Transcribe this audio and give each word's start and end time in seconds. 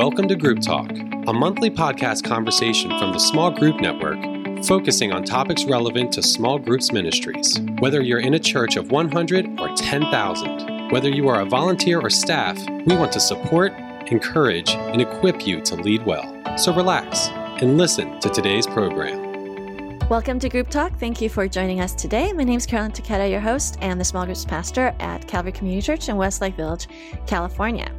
Welcome 0.00 0.28
to 0.28 0.34
Group 0.34 0.62
Talk, 0.62 0.90
a 1.26 1.32
monthly 1.34 1.70
podcast 1.70 2.24
conversation 2.24 2.88
from 2.98 3.12
the 3.12 3.18
Small 3.18 3.50
Group 3.50 3.82
Network, 3.82 4.18
focusing 4.64 5.12
on 5.12 5.24
topics 5.24 5.66
relevant 5.66 6.10
to 6.14 6.22
small 6.22 6.58
groups 6.58 6.90
ministries. 6.90 7.60
Whether 7.80 8.00
you're 8.00 8.20
in 8.20 8.32
a 8.32 8.38
church 8.38 8.76
of 8.76 8.90
100 8.90 9.60
or 9.60 9.76
10,000, 9.76 10.90
whether 10.90 11.10
you 11.10 11.28
are 11.28 11.42
a 11.42 11.44
volunteer 11.44 12.00
or 12.00 12.08
staff, 12.08 12.58
we 12.86 12.96
want 12.96 13.12
to 13.12 13.20
support, 13.20 13.74
encourage, 14.10 14.70
and 14.70 15.02
equip 15.02 15.46
you 15.46 15.60
to 15.60 15.74
lead 15.74 16.06
well. 16.06 16.24
So 16.56 16.74
relax 16.74 17.28
and 17.60 17.76
listen 17.76 18.18
to 18.20 18.30
today's 18.30 18.66
program. 18.66 19.98
Welcome 20.08 20.38
to 20.38 20.48
Group 20.48 20.70
Talk. 20.70 20.98
Thank 20.98 21.20
you 21.20 21.28
for 21.28 21.46
joining 21.46 21.82
us 21.82 21.92
today. 21.92 22.32
My 22.32 22.44
name 22.44 22.56
is 22.56 22.64
Carolyn 22.64 22.92
Taketa, 22.92 23.30
your 23.30 23.40
host 23.40 23.76
and 23.82 24.00
the 24.00 24.04
small 24.06 24.24
groups 24.24 24.46
pastor 24.46 24.94
at 24.98 25.28
Calvary 25.28 25.52
Community 25.52 25.84
Church 25.84 26.08
in 26.08 26.16
Westlake 26.16 26.56
Village, 26.56 26.88
California. 27.26 27.92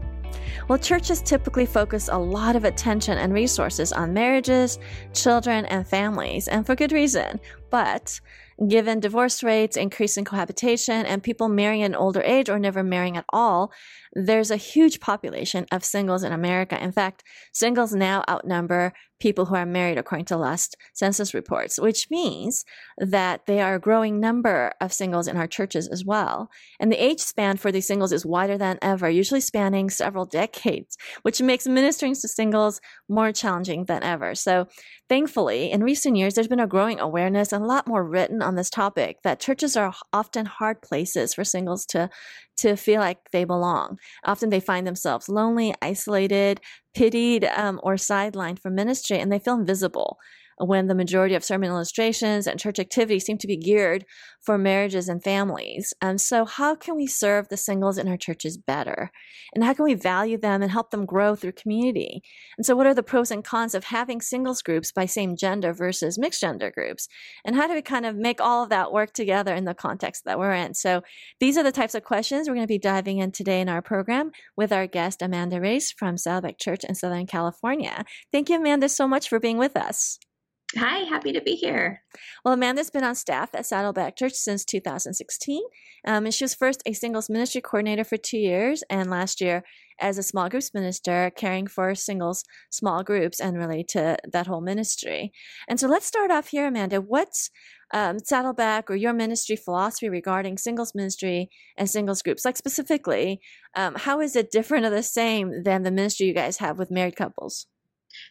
Well, 0.68 0.80
churches 0.80 1.22
typically 1.22 1.66
focus 1.66 2.10
a 2.12 2.18
lot 2.18 2.56
of 2.56 2.64
attention 2.64 3.18
and 3.18 3.34
resources 3.34 3.92
on 3.92 4.14
marriages, 4.14 4.80
children, 5.14 5.66
and 5.66 5.88
families, 5.88 6.48
and 6.48 6.66
for 6.66 6.76
good 6.76 6.92
reason. 6.92 7.40
But 7.70 8.20
given 8.68 9.00
divorce 9.00 9.44
rates, 9.44 9.78
increasing 9.78 10.26
cohabitation, 10.26 11.06
and 11.06 11.24
people 11.24 11.50
marrying 11.50 11.84
at 11.84 11.92
an 11.92 11.96
older 11.96 12.22
age 12.22 12.50
or 12.50 12.60
never 12.60 12.84
marrying 12.84 13.18
at 13.18 13.26
all, 13.30 13.72
there's 14.14 14.52
a 14.52 14.58
huge 14.58 15.00
population 15.00 15.66
of 15.72 15.84
singles 15.84 16.24
in 16.24 16.32
America. 16.32 16.82
In 16.82 16.92
fact, 16.92 17.24
singles 17.54 17.94
now 17.94 18.24
outnumber 18.30 18.94
people 19.22 19.46
who 19.46 19.56
are 19.56 19.66
married, 19.66 19.98
according 19.98 20.26
to 20.26 20.36
last 20.36 20.76
census 20.94 21.34
reports, 21.34 21.80
which 21.80 22.10
means 22.10 22.66
that 22.98 23.46
they 23.46 23.62
are 23.62 23.76
a 23.76 23.80
growing 23.80 24.20
number 24.20 24.74
of 24.82 24.92
singles 24.92 25.28
in 25.28 25.38
our 25.38 25.48
churches 25.48 25.88
as 25.88 26.04
well. 26.04 26.50
And 26.80 26.92
the 26.92 27.02
age 27.02 27.20
span 27.20 27.58
for 27.58 27.72
these 27.72 27.88
singles 27.88 28.12
is 28.12 28.26
wider 28.26 28.58
than 28.58 28.80
ever, 28.82 29.10
usually 29.10 29.40
spanning 29.40 29.90
several 29.90 30.26
decades, 30.26 30.98
which 31.22 31.42
makes 31.42 31.68
ministering 31.68 32.16
to 32.16 32.28
singles 32.28 32.82
more 33.08 33.32
challenging 33.32 33.86
than 33.86 34.04
ever. 34.04 34.34
So, 34.36 34.68
thankfully, 35.08 35.72
in 35.72 35.84
recent 35.84 36.18
years, 36.18 36.34
there's 36.34 36.48
been 36.48 36.60
a 36.60 36.68
growing 36.68 37.00
awareness 37.00 37.54
and 37.54 37.64
a 37.64 37.68
lot 37.68 37.88
more 37.88 38.04
written 38.04 38.42
on 38.42 38.56
this 38.56 38.70
topic 38.70 39.18
that 39.24 39.40
churches 39.40 39.78
are 39.78 39.94
often 40.12 40.48
hard 40.48 40.82
places 40.82 41.36
for 41.36 41.44
singles 41.44 41.86
to 41.88 42.10
to 42.62 42.76
feel 42.76 43.02
like 43.02 43.32
they 43.32 43.44
belong. 43.44 43.98
Often 44.26 44.50
they 44.50 44.60
find 44.60 44.88
themselves 44.88 45.30
lonely, 45.30 45.74
isolated, 45.82 46.62
pitied, 46.94 47.46
um, 47.46 47.80
or 47.84 47.96
sidelined 47.96 48.60
from 48.60 48.76
ministry, 48.76 49.20
and 49.20 49.32
they 49.32 49.40
feel 49.40 49.56
invisible 49.56 50.18
when 50.62 50.88
the 50.88 50.96
majority 50.96 51.34
of 51.34 51.44
sermon 51.44 51.70
illustrations 51.70 52.46
and 52.46 52.60
church 52.60 52.80
activities 52.80 53.26
seem 53.26 53.38
to 53.40 53.48
be 53.48 53.58
geared 53.58 54.06
for 54.42 54.58
marriages 54.58 55.08
and 55.08 55.24
families. 55.24 55.94
And 56.02 56.20
so, 56.20 56.46
how 56.46 56.76
can 56.76 56.96
we 56.96 57.08
serve 57.08 57.50
the 57.50 57.58
singles 57.58 57.98
in 57.98 58.08
our 58.08 58.18
churches 58.18 58.58
better? 58.58 59.12
And 59.54 59.64
how 59.64 59.74
can 59.74 59.86
we 59.86 59.94
value 59.94 60.38
them 60.38 60.62
and 60.62 60.72
help 60.72 60.92
them 60.92 61.06
grow 61.06 61.36
through 61.36 61.54
community? 61.54 62.24
And 62.58 62.66
so, 62.66 62.76
what 62.76 62.88
are 62.88 62.94
the 62.94 63.04
pros 63.04 63.32
and 63.32 63.44
cons 63.44 63.76
of 63.76 63.86
having 63.86 64.22
singles 64.22 64.62
groups 64.62 64.92
by 64.92 65.06
same 65.06 65.36
gender 65.36 65.74
versus 65.74 66.18
mixed 66.18 66.42
gender 66.42 66.72
groups? 66.72 67.08
And 67.46 67.56
how 67.56 67.68
do 67.68 67.74
we 67.74 67.82
kind 67.82 68.06
of 68.06 68.16
make 68.16 68.42
all 68.42 68.64
of 68.64 68.70
that 68.70 68.92
work 68.92 69.14
together 69.14 69.54
in 69.54 69.66
the 69.66 69.74
context 69.74 70.26
that 70.26 70.40
we're 70.40 70.54
in? 70.54 70.74
So, 70.74 71.02
these 71.40 71.58
are 71.58 71.64
the 71.64 71.72
types 71.72 71.96
of 71.96 72.04
questions 72.04 72.48
we're 72.48 72.56
going 72.56 72.68
to 72.68 72.72
be 72.72 72.80
diving 72.80 73.20
in 73.20 73.32
today 73.32 73.62
in 73.62 73.70
our 73.70 73.82
program 73.82 74.32
with 74.56 74.72
our 74.72 74.88
guest, 74.88 75.22
Amanda 75.22 75.62
Race 75.62 75.92
from 75.92 76.18
Saddleback 76.18 76.58
Church 76.58 76.84
in 76.84 76.96
Southern 76.96 77.28
California. 77.28 78.06
Thank 78.32 78.50
you, 78.50 78.58
Amanda, 78.58 78.90
so 78.90 79.08
much 79.08 79.30
for 79.30 79.40
being 79.40 79.58
with 79.58 79.76
us. 79.76 80.20
Hi, 80.78 81.00
happy 81.00 81.34
to 81.34 81.42
be 81.42 81.56
here. 81.56 82.02
Well, 82.46 82.54
Amanda's 82.54 82.90
been 82.90 83.04
on 83.04 83.16
staff 83.16 83.54
at 83.54 83.66
Saddleback 83.66 84.16
Church 84.16 84.34
since 84.34 84.64
2016. 84.64 85.62
Um, 86.06 86.24
and 86.24 86.34
she 86.34 86.46
was 86.46 86.56
first 86.56 86.82
a 86.86 86.94
singles 86.94 87.30
ministry 87.30 87.60
coordinator 87.60 88.06
for 88.06 88.16
two 88.16 88.38
years, 88.38 88.82
and 88.90 89.10
last 89.10 89.42
year 89.42 89.64
as 90.00 90.18
a 90.18 90.24
small 90.24 90.48
groups 90.48 90.74
minister, 90.74 91.30
caring 91.36 91.68
for 91.68 91.94
singles 91.94 92.46
small 92.70 93.04
groups 93.04 93.42
and 93.42 93.58
really 93.58 93.84
to 93.90 94.18
that 94.32 94.48
whole 94.48 94.62
ministry. 94.62 95.34
And 95.68 95.78
so 95.78 95.90
let's 95.90 96.06
start 96.06 96.32
off 96.32 96.48
here, 96.48 96.68
Amanda. 96.68 97.02
What's 97.02 97.50
um, 97.94 98.20
Saddleback 98.20 98.90
or 98.90 98.96
your 98.96 99.14
ministry 99.14 99.58
philosophy 99.58 100.08
regarding 100.08 100.58
singles 100.58 100.96
ministry 100.96 101.50
and 101.76 101.90
singles 101.90 102.22
groups? 102.22 102.46
Like 102.46 102.56
specifically, 102.56 103.42
um, 103.76 103.96
how 103.96 104.22
is 104.22 104.38
it 104.38 104.52
different 104.52 104.86
or 104.86 104.90
the 104.90 105.04
same 105.04 105.64
than 105.64 105.84
the 105.84 105.92
ministry 105.92 106.28
you 106.28 106.34
guys 106.34 106.58
have 106.58 106.80
with 106.80 106.92
married 106.92 107.18
couples? 107.18 107.68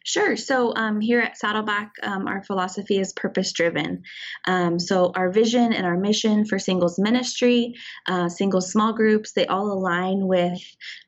Sure. 0.04 0.36
So 0.36 0.74
um, 0.74 1.00
here 1.00 1.20
at 1.20 1.36
Saddleback, 1.36 1.92
um, 2.02 2.26
our 2.26 2.42
philosophy 2.42 2.98
is 2.98 3.12
purpose 3.12 3.52
driven. 3.52 4.02
Um, 4.46 4.78
so 4.78 5.12
our 5.14 5.30
vision 5.30 5.72
and 5.72 5.86
our 5.86 5.96
mission 5.96 6.44
for 6.46 6.58
singles 6.58 6.98
ministry, 6.98 7.74
uh, 8.06 8.28
singles 8.28 8.72
small 8.72 8.92
groups, 8.92 9.32
they 9.32 9.46
all 9.46 9.72
align 9.72 10.26
with 10.26 10.58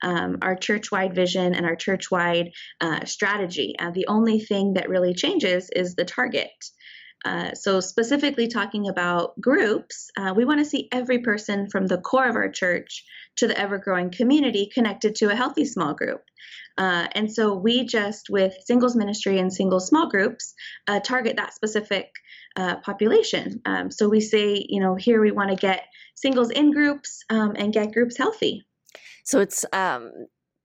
um, 0.03 0.37
our 0.41 0.55
church 0.55 0.91
wide 0.91 1.15
vision 1.15 1.55
and 1.55 1.65
our 1.65 1.75
church 1.75 2.11
wide 2.11 2.51
uh, 2.81 3.03
strategy. 3.05 3.75
Uh, 3.79 3.91
the 3.91 4.07
only 4.07 4.39
thing 4.39 4.73
that 4.73 4.89
really 4.89 5.13
changes 5.13 5.69
is 5.75 5.95
the 5.95 6.05
target. 6.05 6.51
Uh, 7.25 7.53
so, 7.53 7.79
specifically 7.79 8.47
talking 8.47 8.89
about 8.89 9.39
groups, 9.39 10.09
uh, 10.17 10.33
we 10.35 10.45
want 10.45 10.59
to 10.59 10.65
see 10.65 10.89
every 10.91 11.19
person 11.19 11.69
from 11.69 11.87
the 11.87 11.97
core 11.97 12.27
of 12.27 12.35
our 12.35 12.49
church 12.49 13.05
to 13.37 13.47
the 13.47 13.57
ever 13.57 13.77
growing 13.77 14.11
community 14.11 14.69
connected 14.73 15.15
to 15.15 15.29
a 15.29 15.35
healthy 15.35 15.65
small 15.65 15.93
group. 15.93 16.21
Uh, 16.77 17.07
and 17.13 17.31
so 17.31 17.55
we 17.55 17.85
just, 17.85 18.29
with 18.29 18.53
singles 18.65 18.95
ministry 18.95 19.39
and 19.39 19.53
singles 19.53 19.87
small 19.87 20.09
groups, 20.09 20.53
uh, 20.87 20.99
target 20.99 21.37
that 21.37 21.53
specific 21.53 22.09
uh, 22.55 22.77
population. 22.77 23.61
Um, 23.65 23.91
so 23.91 24.09
we 24.09 24.19
say, 24.19 24.65
you 24.67 24.81
know, 24.81 24.95
here 24.95 25.21
we 25.21 25.31
want 25.31 25.49
to 25.49 25.55
get 25.55 25.85
singles 26.15 26.49
in 26.49 26.71
groups 26.71 27.23
um, 27.29 27.53
and 27.55 27.73
get 27.73 27.93
groups 27.93 28.17
healthy. 28.17 28.65
So 29.23 29.39
it's 29.39 29.65
um, 29.71 30.11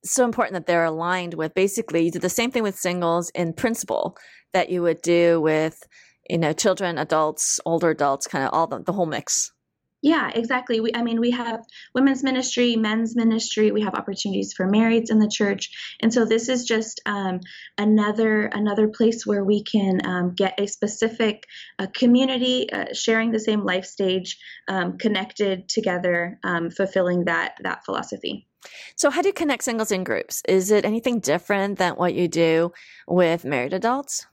so 0.05 0.25
important 0.25 0.55
that 0.55 0.67
they're 0.67 0.85
aligned 0.85 1.35
with 1.35 1.55
basically 1.55 2.05
you 2.05 2.11
do 2.11 2.19
the 2.19 2.29
same 2.29 2.51
thing 2.51 2.63
with 2.63 2.79
singles 2.79 3.31
in 3.35 3.53
principle 3.53 4.17
that 4.53 4.71
you 4.71 4.83
would 4.83 5.03
do 5.03 5.41
with, 5.41 5.83
you 6.29 6.39
know, 6.39 6.53
children, 6.53 6.99
adults, 6.99 7.61
older 7.65 7.91
adults, 7.91 8.27
kind 8.27 8.45
of 8.45 8.51
all 8.53 8.67
the, 8.67 8.81
the 8.81 8.93
whole 8.93 9.07
mix. 9.07 9.53
Yeah, 10.01 10.31
exactly. 10.33 10.79
We, 10.79 10.93
I 10.95 11.03
mean, 11.03 11.19
we 11.19 11.33
have 11.33 11.65
women's 11.93 12.23
ministry, 12.23 12.77
men's 12.77 13.17
ministry. 13.17 13.73
We 13.73 13.83
have 13.83 13.95
opportunities 13.95 14.53
for 14.53 14.71
marrieds 14.71 15.11
in 15.11 15.19
the 15.19 15.29
church, 15.29 15.97
and 16.01 16.15
so 16.15 16.25
this 16.25 16.49
is 16.49 16.65
just 16.65 17.01
um, 17.05 17.41
another 17.77 18.47
another 18.47 18.87
place 18.87 19.27
where 19.27 19.45
we 19.45 19.65
can 19.65 20.07
um, 20.07 20.35
get 20.37 20.55
a 20.61 20.69
specific 20.69 21.47
uh, 21.81 21.89
community 21.93 22.71
uh, 22.71 22.95
sharing 22.95 23.33
the 23.33 23.41
same 23.41 23.65
life 23.65 23.87
stage, 23.87 24.39
um, 24.69 24.99
connected 24.99 25.69
together, 25.69 26.39
um, 26.45 26.71
fulfilling 26.71 27.25
that 27.25 27.57
that 27.65 27.85
philosophy. 27.85 28.47
So, 28.95 29.11
how 29.11 29.23
do 29.23 29.29
you 29.29 29.35
connect 29.35 29.65
singles 29.65 29.91
in 29.91 30.05
groups? 30.05 30.43
Is 30.49 30.71
it 30.71 30.85
anything 30.85 31.19
different 31.19 31.79
than 31.79 31.95
what 31.95 32.15
you 32.15 32.29
do 32.29 32.73
with 33.09 33.45
married 33.45 33.73
adults? 33.73 34.27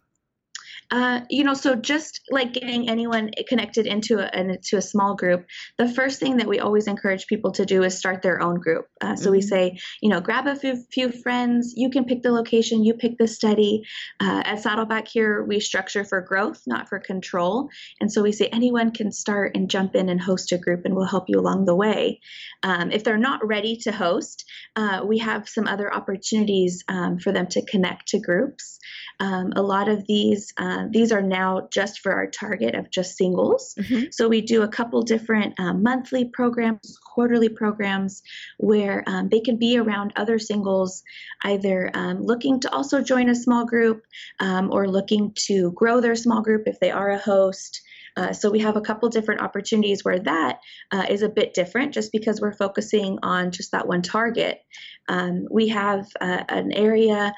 Uh, 0.91 1.21
you 1.29 1.43
know, 1.43 1.53
so 1.53 1.75
just 1.75 2.21
like 2.29 2.53
getting 2.53 2.89
anyone 2.89 3.31
connected 3.47 3.87
into 3.87 4.19
a, 4.19 4.39
into 4.39 4.77
a 4.77 4.81
small 4.81 5.15
group, 5.15 5.45
the 5.77 5.89
first 5.89 6.19
thing 6.19 6.37
that 6.37 6.47
we 6.47 6.59
always 6.59 6.87
encourage 6.87 7.27
people 7.27 7.51
to 7.51 7.65
do 7.65 7.83
is 7.83 7.97
start 7.97 8.21
their 8.21 8.41
own 8.41 8.59
group. 8.59 8.87
Uh, 9.01 9.15
so 9.15 9.25
mm-hmm. 9.25 9.31
we 9.31 9.41
say, 9.41 9.79
you 10.01 10.09
know, 10.09 10.21
grab 10.21 10.47
a 10.47 10.55
few, 10.55 10.83
few, 10.91 11.11
friends. 11.11 11.73
You 11.75 11.89
can 11.89 12.05
pick 12.05 12.21
the 12.21 12.31
location. 12.31 12.83
You 12.83 12.93
pick 12.93 13.17
the 13.17 13.27
study. 13.27 13.83
Uh, 14.19 14.43
at 14.45 14.61
Saddleback 14.61 15.07
here, 15.07 15.43
we 15.43 15.59
structure 15.59 16.03
for 16.03 16.21
growth, 16.21 16.61
not 16.67 16.87
for 16.87 16.99
control. 16.99 17.69
And 17.99 18.11
so 18.11 18.21
we 18.21 18.31
say 18.31 18.47
anyone 18.47 18.91
can 18.91 19.11
start 19.11 19.55
and 19.55 19.69
jump 19.69 19.95
in 19.95 20.09
and 20.09 20.21
host 20.21 20.51
a 20.51 20.57
group, 20.57 20.85
and 20.85 20.95
we'll 20.95 21.05
help 21.05 21.25
you 21.29 21.39
along 21.39 21.65
the 21.65 21.75
way. 21.75 22.21
Um, 22.63 22.91
if 22.91 23.03
they're 23.03 23.17
not 23.17 23.45
ready 23.45 23.77
to 23.77 23.91
host, 23.91 24.45
uh, 24.75 25.01
we 25.05 25.19
have 25.19 25.49
some 25.49 25.67
other 25.67 25.93
opportunities 25.93 26.83
um, 26.87 27.19
for 27.19 27.31
them 27.31 27.47
to 27.47 27.65
connect 27.65 28.09
to 28.09 28.19
groups. 28.19 28.79
Um, 29.19 29.53
a 29.55 29.61
lot 29.61 29.87
of 29.87 30.05
these 30.05 30.53
uh, 30.75 30.87
these 30.89 31.11
are 31.11 31.21
now 31.21 31.67
just 31.71 31.99
for 31.99 32.11
our 32.11 32.27
target 32.27 32.75
of 32.75 32.91
just 32.91 33.15
singles. 33.15 33.75
Mm-hmm. 33.79 34.05
So 34.11 34.27
we 34.27 34.41
do 34.41 34.63
a 34.63 34.67
couple 34.67 35.01
different 35.03 35.57
uh, 35.57 35.73
monthly 35.73 36.25
programs, 36.25 36.97
quarterly 37.13 37.49
programs, 37.49 38.21
where 38.57 39.03
um, 39.07 39.29
they 39.29 39.39
can 39.39 39.55
be 39.57 39.77
around 39.77 40.11
other 40.15 40.37
singles, 40.37 41.01
either 41.43 41.91
um, 41.93 42.21
looking 42.21 42.59
to 42.61 42.73
also 42.73 43.01
join 43.01 43.29
a 43.29 43.35
small 43.35 43.65
group 43.65 44.03
um, 44.39 44.69
or 44.71 44.87
looking 44.87 45.31
to 45.35 45.71
grow 45.71 46.01
their 46.01 46.15
small 46.15 46.41
group 46.41 46.63
if 46.67 46.79
they 46.79 46.91
are 46.91 47.11
a 47.11 47.17
host. 47.17 47.81
Uh, 48.17 48.31
so 48.31 48.49
we 48.49 48.59
have 48.59 48.77
a 48.77 48.81
couple 48.81 49.09
different 49.09 49.41
opportunities 49.41 50.03
where 50.03 50.19
that 50.19 50.59
uh, 50.91 51.05
is 51.09 51.21
a 51.21 51.29
bit 51.29 51.53
different 51.53 51.93
just 51.93 52.11
because 52.11 52.39
we're 52.39 52.53
focusing 52.53 53.19
on 53.23 53.51
just 53.51 53.71
that 53.71 53.87
one 53.87 54.01
target. 54.01 54.61
Um, 55.07 55.47
we 55.51 55.67
have 55.69 56.07
uh, 56.19 56.43
an 56.49 56.71
area 56.71 57.33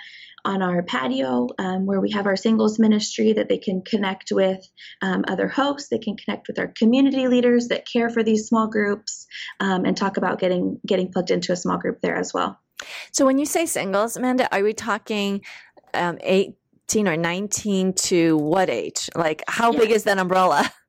on 0.46 0.62
our 0.62 0.84
patio 0.84 1.48
um, 1.60 1.86
where 1.86 2.00
we 2.00 2.12
have 2.12 2.26
our 2.26 2.36
singles 2.36 2.80
ministry 2.80 3.34
that 3.34 3.50
they 3.50 3.58
can 3.58 3.82
connect 3.82 4.32
with 4.32 4.66
um, 5.02 5.26
other 5.28 5.48
hosts. 5.48 5.90
They 5.90 5.98
can 5.98 6.16
connect 6.18 6.48
with 6.48 6.60
our 6.60 6.68
community 6.68 7.28
leaders 7.28 7.68
that 7.68 7.86
care 7.86 8.10
for 8.10 8.24
these 8.24 8.48
small 8.48 8.68
groups 8.68 9.28
um, 9.60 9.86
and 9.86 9.96
talk 9.96 10.18
about 10.18 10.40
getting 10.40 10.80
getting 10.86 11.12
plugged 11.12 11.32
into 11.32 11.52
a 11.52 11.56
small 11.56 11.78
group 11.78 12.02
there 12.02 12.16
as 12.16 12.34
well. 12.34 12.60
So 13.12 13.26
when 13.26 13.40
you 13.40 13.46
say 13.46 13.66
singles 13.66 14.16
amanda 14.16 14.54
are 14.56 14.64
we 14.64 14.74
talking 14.74 15.42
um, 15.94 16.18
18 16.22 17.08
or 17.08 17.18
19 17.18 17.94
to 17.94 18.38
what 18.38 18.70
age? 18.70 19.10
Like 19.16 19.44
how 19.48 19.72
yeah. 19.72 19.80
big 19.80 19.92
is 19.92 20.04
that 20.04 20.18
umbrella 20.18 20.72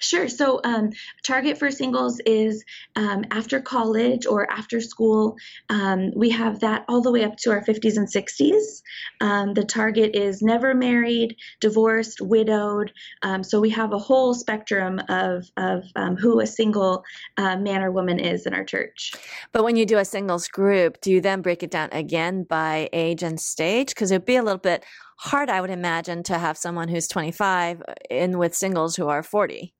Sure. 0.00 0.28
So, 0.28 0.60
um, 0.64 0.90
target 1.22 1.58
for 1.58 1.70
singles 1.70 2.20
is 2.26 2.64
um, 2.96 3.24
after 3.30 3.60
college 3.60 4.26
or 4.26 4.50
after 4.50 4.80
school. 4.80 5.36
Um, 5.68 6.12
we 6.14 6.30
have 6.30 6.60
that 6.60 6.84
all 6.88 7.00
the 7.00 7.10
way 7.10 7.24
up 7.24 7.36
to 7.38 7.50
our 7.50 7.62
50s 7.62 7.96
and 7.96 8.08
60s. 8.08 8.82
Um, 9.20 9.54
the 9.54 9.64
target 9.64 10.14
is 10.14 10.42
never 10.42 10.74
married, 10.74 11.36
divorced, 11.60 12.20
widowed. 12.20 12.92
Um, 13.22 13.42
so, 13.42 13.60
we 13.60 13.70
have 13.70 13.92
a 13.92 13.98
whole 13.98 14.34
spectrum 14.34 15.00
of, 15.08 15.50
of 15.56 15.84
um, 15.96 16.16
who 16.16 16.40
a 16.40 16.46
single 16.46 17.04
uh, 17.36 17.56
man 17.56 17.82
or 17.82 17.90
woman 17.90 18.18
is 18.18 18.46
in 18.46 18.54
our 18.54 18.64
church. 18.64 19.12
But 19.52 19.64
when 19.64 19.76
you 19.76 19.86
do 19.86 19.98
a 19.98 20.04
singles 20.04 20.48
group, 20.48 21.00
do 21.00 21.10
you 21.10 21.20
then 21.20 21.42
break 21.42 21.62
it 21.62 21.70
down 21.70 21.88
again 21.92 22.44
by 22.44 22.88
age 22.92 23.22
and 23.22 23.40
stage? 23.40 23.88
Because 23.88 24.10
it'd 24.10 24.24
be 24.24 24.36
a 24.36 24.42
little 24.42 24.58
bit 24.58 24.84
hard, 25.20 25.50
I 25.50 25.60
would 25.60 25.70
imagine, 25.70 26.22
to 26.24 26.38
have 26.38 26.56
someone 26.56 26.88
who's 26.88 27.06
25 27.06 27.82
in 28.08 28.38
with 28.38 28.54
singles 28.54 28.96
who 28.96 29.08
are 29.08 29.22
40. 29.22 29.74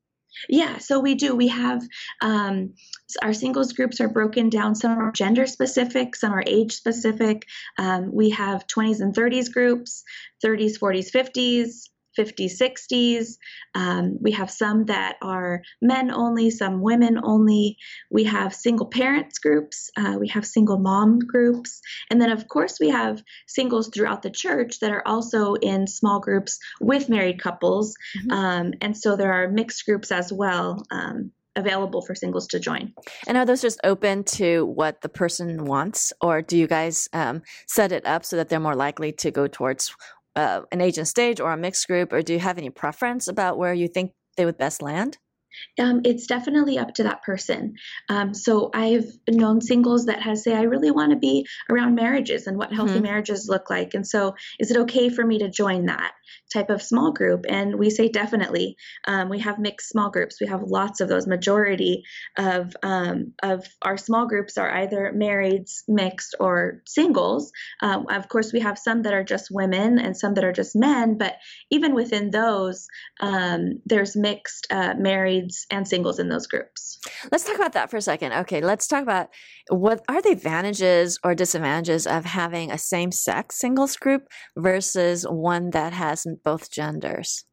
Yeah, 0.47 0.77
so 0.77 0.99
we 0.99 1.15
do. 1.15 1.35
We 1.35 1.47
have 1.49 1.81
um, 2.21 2.73
our 3.21 3.33
singles 3.33 3.73
groups 3.73 3.99
are 3.99 4.07
broken 4.07 4.49
down. 4.49 4.75
Some 4.75 4.97
are 4.97 5.11
gender 5.11 5.45
specific, 5.45 6.15
some 6.15 6.31
are 6.31 6.43
age 6.45 6.73
specific. 6.73 7.43
Um, 7.77 8.13
we 8.13 8.29
have 8.29 8.67
20s 8.67 9.01
and 9.01 9.13
30s 9.13 9.51
groups, 9.51 10.03
30s, 10.45 10.79
40s, 10.79 11.11
50s, 11.11 11.89
50s, 12.17 12.59
60s. 12.59 13.37
Um, 13.75 14.17
we 14.19 14.31
have 14.31 14.51
some 14.51 14.85
that 14.85 15.15
are 15.21 15.61
men 15.81 16.11
only, 16.11 16.49
some 16.49 16.81
women 16.81 17.19
only. 17.23 17.77
We 18.09 18.25
have 18.25 18.53
single 18.53 18.87
parents 18.87 19.39
groups. 19.39 19.89
Uh, 19.97 20.17
we 20.19 20.27
have 20.29 20.45
single 20.45 20.79
mom 20.79 21.19
groups. 21.19 21.81
And 22.09 22.21
then, 22.21 22.31
of 22.31 22.47
course, 22.47 22.79
we 22.79 22.89
have 22.89 23.23
singles 23.47 23.89
throughout 23.89 24.21
the 24.21 24.29
church 24.29 24.79
that 24.79 24.91
are 24.91 25.07
also 25.07 25.53
in 25.55 25.87
small 25.87 26.19
groups 26.19 26.59
with 26.79 27.09
married 27.09 27.41
couples. 27.41 27.95
Mm-hmm. 28.17 28.31
Um, 28.31 28.73
and 28.81 28.97
so 28.97 29.15
there 29.15 29.33
are 29.33 29.47
mixed 29.47 29.85
groups 29.85 30.11
as 30.11 30.31
well. 30.31 30.85
Um, 30.91 31.31
available 31.55 32.01
for 32.01 32.15
singles 32.15 32.47
to 32.47 32.59
join. 32.59 32.93
And 33.27 33.37
are 33.37 33.45
those 33.45 33.61
just 33.61 33.79
open 33.83 34.23
to 34.23 34.65
what 34.65 35.01
the 35.01 35.09
person 35.09 35.65
wants, 35.65 36.13
or 36.21 36.41
do 36.41 36.57
you 36.57 36.67
guys 36.67 37.09
um, 37.13 37.41
set 37.67 37.91
it 37.91 38.05
up 38.05 38.25
so 38.25 38.37
that 38.37 38.49
they're 38.49 38.59
more 38.59 38.75
likely 38.75 39.11
to 39.13 39.31
go 39.31 39.47
towards 39.47 39.93
uh, 40.35 40.61
an 40.71 40.81
agent 40.81 41.07
stage 41.07 41.39
or 41.39 41.51
a 41.51 41.57
mixed 41.57 41.87
group, 41.87 42.13
or 42.13 42.21
do 42.21 42.33
you 42.33 42.39
have 42.39 42.57
any 42.57 42.69
preference 42.69 43.27
about 43.27 43.57
where 43.57 43.73
you 43.73 43.87
think 43.87 44.13
they 44.37 44.45
would 44.45 44.57
best 44.57 44.81
land? 44.81 45.17
Um, 45.79 46.01
it's 46.05 46.27
definitely 46.27 46.77
up 46.77 46.93
to 46.95 47.03
that 47.03 47.23
person. 47.23 47.75
Um, 48.09 48.33
so 48.33 48.69
I've 48.73 49.05
known 49.29 49.61
singles 49.61 50.05
that 50.05 50.21
has 50.21 50.43
say, 50.43 50.53
I 50.53 50.63
really 50.63 50.91
want 50.91 51.11
to 51.11 51.17
be 51.17 51.45
around 51.69 51.95
marriages 51.95 52.47
and 52.47 52.57
what 52.57 52.73
healthy 52.73 52.93
mm-hmm. 52.93 53.03
marriages 53.03 53.49
look 53.49 53.69
like. 53.69 53.93
And 53.93 54.07
so 54.07 54.35
is 54.59 54.71
it 54.71 54.77
okay 54.77 55.09
for 55.09 55.25
me 55.25 55.39
to 55.39 55.49
join 55.49 55.85
that 55.85 56.13
type 56.51 56.69
of 56.69 56.81
small 56.81 57.11
group? 57.11 57.45
And 57.47 57.75
we 57.75 57.89
say 57.89 58.09
definitely. 58.09 58.75
Um, 59.07 59.29
we 59.29 59.39
have 59.39 59.59
mixed 59.59 59.89
small 59.89 60.09
groups. 60.09 60.39
We 60.39 60.47
have 60.47 60.63
lots 60.63 61.01
of 61.01 61.09
those. 61.09 61.27
Majority 61.27 62.03
of 62.37 62.75
um, 62.83 63.33
of 63.43 63.67
our 63.81 63.97
small 63.97 64.27
groups 64.27 64.57
are 64.57 64.71
either 64.71 65.13
marrieds, 65.15 65.83
mixed, 65.87 66.35
or 66.39 66.81
singles. 66.85 67.51
Um, 67.81 68.05
of 68.09 68.27
course, 68.29 68.53
we 68.53 68.59
have 68.59 68.77
some 68.77 69.03
that 69.03 69.13
are 69.13 69.23
just 69.23 69.49
women 69.51 69.99
and 69.99 70.15
some 70.17 70.33
that 70.35 70.43
are 70.43 70.53
just 70.53 70.75
men. 70.75 71.17
But 71.17 71.35
even 71.69 71.93
within 71.93 72.31
those, 72.31 72.87
um, 73.19 73.81
there's 73.85 74.15
mixed 74.15 74.67
uh, 74.71 74.93
married 74.97 75.49
and 75.69 75.87
singles 75.87 76.19
in 76.19 76.29
those 76.29 76.47
groups. 76.47 76.99
Let's 77.31 77.45
talk 77.45 77.55
about 77.55 77.73
that 77.73 77.89
for 77.89 77.97
a 77.97 78.01
second. 78.01 78.33
Okay, 78.33 78.61
let's 78.61 78.87
talk 78.87 79.03
about 79.03 79.29
what 79.69 80.03
are 80.07 80.21
the 80.21 80.31
advantages 80.31 81.19
or 81.23 81.35
disadvantages 81.35 82.05
of 82.07 82.25
having 82.25 82.71
a 82.71 82.77
same 82.77 83.11
sex 83.11 83.59
singles 83.59 83.95
group 83.95 84.23
versus 84.57 85.23
one 85.23 85.69
that 85.71 85.93
has 85.93 86.25
both 86.43 86.71
genders? 86.71 87.45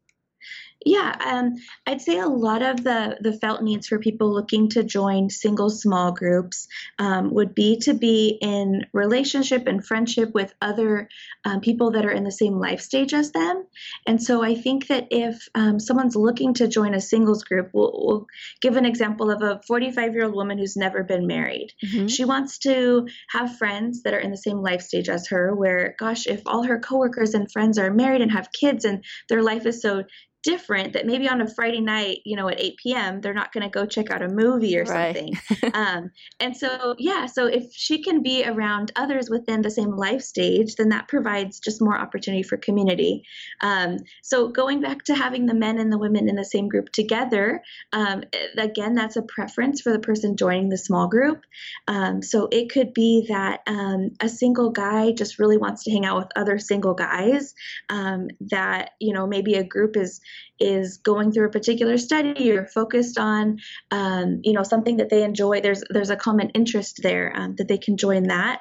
Yeah, 0.88 1.14
um, 1.22 1.56
I'd 1.86 2.00
say 2.00 2.18
a 2.18 2.26
lot 2.26 2.62
of 2.62 2.82
the 2.82 3.18
the 3.20 3.34
felt 3.34 3.62
needs 3.62 3.88
for 3.88 3.98
people 3.98 4.32
looking 4.32 4.70
to 4.70 4.82
join 4.82 5.28
single 5.28 5.68
small 5.68 6.12
groups 6.12 6.66
um, 6.98 7.34
would 7.34 7.54
be 7.54 7.78
to 7.80 7.92
be 7.92 8.38
in 8.40 8.86
relationship 8.94 9.66
and 9.66 9.84
friendship 9.84 10.32
with 10.32 10.54
other 10.62 11.10
um, 11.44 11.60
people 11.60 11.90
that 11.90 12.06
are 12.06 12.10
in 12.10 12.24
the 12.24 12.32
same 12.32 12.54
life 12.54 12.80
stage 12.80 13.12
as 13.12 13.32
them. 13.32 13.66
And 14.06 14.22
so 14.22 14.42
I 14.42 14.54
think 14.54 14.86
that 14.86 15.08
if 15.10 15.46
um, 15.54 15.78
someone's 15.78 16.16
looking 16.16 16.54
to 16.54 16.68
join 16.68 16.94
a 16.94 17.02
singles 17.02 17.44
group, 17.44 17.68
we'll, 17.74 17.92
we'll, 17.94 18.26
give 18.62 18.76
an 18.76 18.86
example 18.86 19.30
of 19.30 19.42
a 19.42 19.60
45 19.66 20.14
year 20.14 20.24
old 20.24 20.34
woman 20.34 20.56
who's 20.56 20.76
never 20.76 21.04
been 21.04 21.26
married. 21.26 21.74
Mm-hmm. 21.84 22.06
She 22.06 22.24
wants 22.24 22.58
to 22.60 23.08
have 23.28 23.58
friends 23.58 24.04
that 24.04 24.14
are 24.14 24.18
in 24.18 24.30
the 24.30 24.38
same 24.38 24.62
life 24.62 24.80
stage 24.80 25.10
as 25.10 25.28
her. 25.28 25.54
Where, 25.54 25.94
gosh, 25.98 26.26
if 26.26 26.40
all 26.46 26.62
her 26.62 26.78
coworkers 26.80 27.34
and 27.34 27.50
friends 27.52 27.78
are 27.78 27.92
married 27.92 28.22
and 28.22 28.32
have 28.32 28.52
kids 28.52 28.86
and 28.86 29.04
their 29.28 29.42
life 29.42 29.66
is 29.66 29.82
so 29.82 30.04
different 30.48 30.94
that 30.94 31.04
maybe 31.04 31.28
on 31.28 31.42
a 31.42 31.46
Friday 31.46 31.82
night, 31.82 32.20
you 32.24 32.34
know, 32.34 32.48
at 32.48 32.58
8 32.58 32.76
p.m., 32.82 33.20
they're 33.20 33.34
not 33.34 33.52
going 33.52 33.64
to 33.64 33.68
go 33.68 33.84
check 33.84 34.10
out 34.10 34.22
a 34.22 34.28
movie 34.28 34.78
or 34.78 34.84
right. 34.84 35.14
something. 35.14 35.72
um, 35.74 36.10
and 36.40 36.56
so, 36.56 36.94
yeah, 36.98 37.26
so 37.26 37.44
if 37.44 37.70
she 37.74 38.02
can 38.02 38.22
be 38.22 38.46
around 38.46 38.90
others 38.96 39.28
within 39.28 39.60
the 39.60 39.70
same 39.70 39.94
life 39.94 40.22
stage, 40.22 40.76
then 40.76 40.88
that 40.88 41.06
provides 41.06 41.60
just 41.60 41.82
more 41.82 41.98
opportunity 41.98 42.42
for 42.42 42.56
community. 42.56 43.24
Um, 43.60 43.98
so, 44.22 44.48
going 44.48 44.80
back 44.80 45.04
to 45.04 45.14
having 45.14 45.44
the 45.44 45.54
men 45.54 45.78
and 45.78 45.92
the 45.92 45.98
women 45.98 46.30
in 46.30 46.36
the 46.36 46.46
same 46.46 46.68
group 46.68 46.92
together, 46.92 47.60
um, 47.92 48.24
again, 48.56 48.94
that's 48.94 49.16
a 49.16 49.22
preference 49.22 49.82
for 49.82 49.92
the 49.92 49.98
person 49.98 50.34
joining 50.34 50.70
the 50.70 50.78
small 50.78 51.08
group. 51.08 51.42
Um, 51.88 52.22
so, 52.22 52.48
it 52.50 52.70
could 52.70 52.94
be 52.94 53.26
that 53.28 53.60
um, 53.66 54.12
a 54.20 54.30
single 54.30 54.70
guy 54.70 55.12
just 55.12 55.38
really 55.38 55.58
wants 55.58 55.84
to 55.84 55.90
hang 55.90 56.06
out 56.06 56.16
with 56.16 56.28
other 56.36 56.58
single 56.58 56.94
guys, 56.94 57.54
um, 57.90 58.28
that, 58.48 58.92
you 58.98 59.12
know, 59.12 59.26
maybe 59.26 59.54
a 59.54 59.62
group 59.64 59.94
is 59.94 60.22
is 60.58 60.98
going 60.98 61.32
through 61.32 61.46
a 61.46 61.50
particular 61.50 61.98
study 61.98 62.50
or 62.52 62.66
focused 62.66 63.18
on 63.18 63.58
um, 63.90 64.40
you 64.42 64.52
know 64.52 64.62
something 64.62 64.96
that 64.96 65.10
they 65.10 65.22
enjoy 65.22 65.60
there's 65.60 65.82
there's 65.90 66.10
a 66.10 66.16
common 66.16 66.50
interest 66.50 67.00
there 67.02 67.32
um, 67.36 67.54
that 67.56 67.68
they 67.68 67.78
can 67.78 67.96
join 67.96 68.24
that 68.24 68.60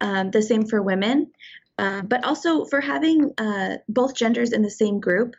um, 0.00 0.30
the 0.30 0.42
same 0.42 0.66
for 0.66 0.82
women 0.82 1.30
uh, 1.78 2.02
but 2.02 2.24
also 2.24 2.64
for 2.64 2.80
having 2.80 3.32
uh, 3.38 3.76
both 3.88 4.14
genders 4.14 4.52
in 4.52 4.62
the 4.62 4.70
same 4.70 5.00
group 5.00 5.34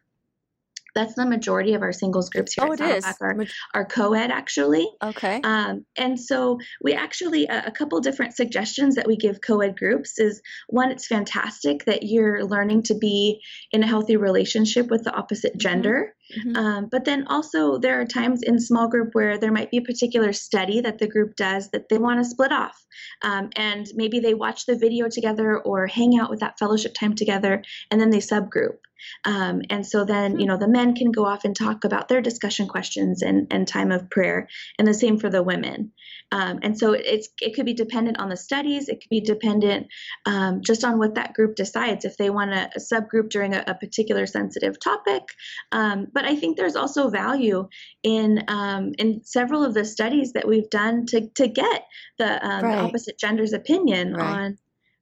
that's 0.95 1.15
the 1.15 1.25
majority 1.25 1.73
of 1.73 1.81
our 1.81 1.93
singles 1.93 2.29
groups 2.29 2.53
here 2.53 2.65
oh, 2.67 2.73
at 2.73 2.79
Saddleback 2.79 3.21
are, 3.21 3.81
are 3.81 3.85
co-ed 3.85 4.31
actually. 4.31 4.87
Okay. 5.03 5.41
Um, 5.43 5.85
and 5.97 6.19
so 6.19 6.59
we 6.81 6.93
actually 6.93 7.47
a, 7.47 7.67
a, 7.67 7.71
couple 7.71 7.99
different 8.01 8.35
suggestions 8.35 8.95
that 8.95 9.07
we 9.07 9.15
give 9.15 9.41
co-ed 9.41 9.77
groups 9.77 10.19
is 10.19 10.41
one, 10.67 10.91
it's 10.91 11.07
fantastic 11.07 11.85
that 11.85 12.03
you're 12.03 12.45
learning 12.45 12.83
to 12.83 12.95
be 12.95 13.41
in 13.71 13.83
a 13.83 13.87
healthy 13.87 14.17
relationship 14.17 14.89
with 14.89 15.03
the 15.03 15.13
opposite 15.13 15.53
mm-hmm. 15.53 15.59
gender. 15.59 16.15
Mm-hmm. 16.37 16.55
Um, 16.55 16.87
but 16.91 17.05
then 17.05 17.25
also 17.27 17.77
there 17.77 17.99
are 17.99 18.05
times 18.05 18.43
in 18.43 18.59
small 18.59 18.87
group 18.87 19.09
where 19.13 19.37
there 19.37 19.51
might 19.51 19.71
be 19.71 19.77
a 19.77 19.81
particular 19.81 20.31
study 20.33 20.81
that 20.81 20.99
the 20.99 21.07
group 21.07 21.35
does 21.35 21.69
that 21.71 21.89
they 21.89 21.97
want 21.97 22.23
to 22.23 22.29
split 22.29 22.51
off, 22.51 22.85
um, 23.23 23.49
and 23.55 23.87
maybe 23.95 24.19
they 24.19 24.35
watch 24.35 24.65
the 24.65 24.77
video 24.77 25.09
together 25.09 25.57
or 25.57 25.87
hang 25.87 26.19
out 26.19 26.29
with 26.29 26.41
that 26.41 26.59
fellowship 26.59 26.93
time 26.93 27.15
together, 27.15 27.63
and 27.89 27.99
then 27.99 28.11
they 28.11 28.19
subgroup. 28.19 28.77
Um, 29.25 29.61
and 29.69 29.85
so 29.85 30.05
then, 30.05 30.39
you 30.39 30.45
hmm. 30.45 30.49
know, 30.49 30.57
the 30.57 30.67
men 30.67 30.95
can 30.95 31.11
go 31.11 31.25
off 31.25 31.45
and 31.45 31.55
talk 31.55 31.83
about 31.83 32.07
their 32.07 32.21
discussion 32.21 32.67
questions 32.67 33.21
and, 33.21 33.47
and 33.51 33.67
time 33.67 33.91
of 33.91 34.09
prayer, 34.09 34.47
and 34.77 34.87
the 34.87 34.93
same 34.93 35.17
for 35.17 35.29
the 35.29 35.43
women. 35.43 35.91
Um, 36.31 36.59
and 36.61 36.77
so 36.77 36.93
it's 36.93 37.29
it 37.41 37.55
could 37.55 37.65
be 37.65 37.73
dependent 37.73 38.19
on 38.19 38.29
the 38.29 38.37
studies. 38.37 38.87
It 38.87 39.01
could 39.01 39.09
be 39.09 39.21
dependent 39.21 39.87
um, 40.25 40.61
just 40.61 40.83
on 40.83 40.99
what 40.99 41.15
that 41.15 41.33
group 41.33 41.55
decides 41.55 42.05
if 42.05 42.17
they 42.17 42.29
want 42.29 42.51
a, 42.51 42.69
a 42.75 42.79
subgroup 42.79 43.29
during 43.29 43.55
a, 43.55 43.63
a, 43.65 43.73
particular 43.73 44.27
sensitive 44.27 44.79
topic. 44.79 45.23
Um, 45.71 46.07
but 46.13 46.25
I 46.25 46.35
think 46.35 46.55
there's 46.55 46.75
also 46.75 47.09
value 47.09 47.67
in 48.03 48.43
um, 48.47 48.93
in 48.99 49.23
several 49.23 49.63
of 49.63 49.73
the 49.73 49.85
studies 49.85 50.33
that 50.33 50.47
we've 50.47 50.69
done 50.69 51.07
to 51.07 51.29
to 51.35 51.47
get 51.47 51.85
the, 52.19 52.45
um, 52.45 52.63
right. 52.63 52.75
the 52.75 52.81
opposite 52.81 53.17
gender's 53.17 53.53
opinion 53.53 54.13
right. 54.13 54.55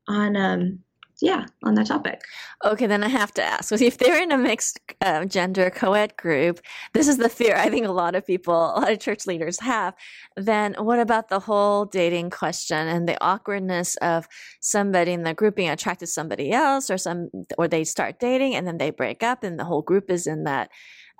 on 0.07 0.35
on 0.35 0.79
yeah, 1.21 1.45
on 1.63 1.73
that 1.75 1.87
topic. 1.87 2.21
Okay, 2.63 2.85
then 2.85 3.03
I 3.03 3.07
have 3.07 3.33
to 3.35 3.43
ask: 3.43 3.71
if 3.81 3.97
they're 3.97 4.21
in 4.21 4.31
a 4.31 4.37
mixed 4.37 4.79
uh, 5.01 5.25
gender 5.25 5.69
co-ed 5.69 6.15
group, 6.17 6.59
this 6.93 7.07
is 7.07 7.17
the 7.17 7.29
fear 7.29 7.55
I 7.55 7.69
think 7.69 7.87
a 7.87 7.91
lot 7.91 8.15
of 8.15 8.25
people, 8.25 8.53
a 8.53 8.79
lot 8.79 8.91
of 8.91 8.99
church 8.99 9.25
leaders 9.25 9.59
have. 9.59 9.95
Then 10.35 10.75
what 10.77 10.99
about 10.99 11.29
the 11.29 11.39
whole 11.39 11.85
dating 11.85 12.29
question 12.29 12.87
and 12.87 13.07
the 13.07 13.21
awkwardness 13.23 13.95
of 13.97 14.27
somebody 14.59 15.13
in 15.13 15.23
the 15.23 15.33
group 15.33 15.55
being 15.55 15.69
attracted 15.69 16.07
to 16.07 16.11
somebody 16.11 16.51
else, 16.51 16.89
or 16.89 16.97
some, 16.97 17.29
or 17.57 17.67
they 17.67 17.83
start 17.83 18.19
dating 18.19 18.55
and 18.55 18.67
then 18.67 18.77
they 18.77 18.91
break 18.91 19.23
up, 19.23 19.43
and 19.43 19.59
the 19.59 19.65
whole 19.65 19.81
group 19.81 20.11
is 20.11 20.27
in 20.27 20.43
that 20.43 20.69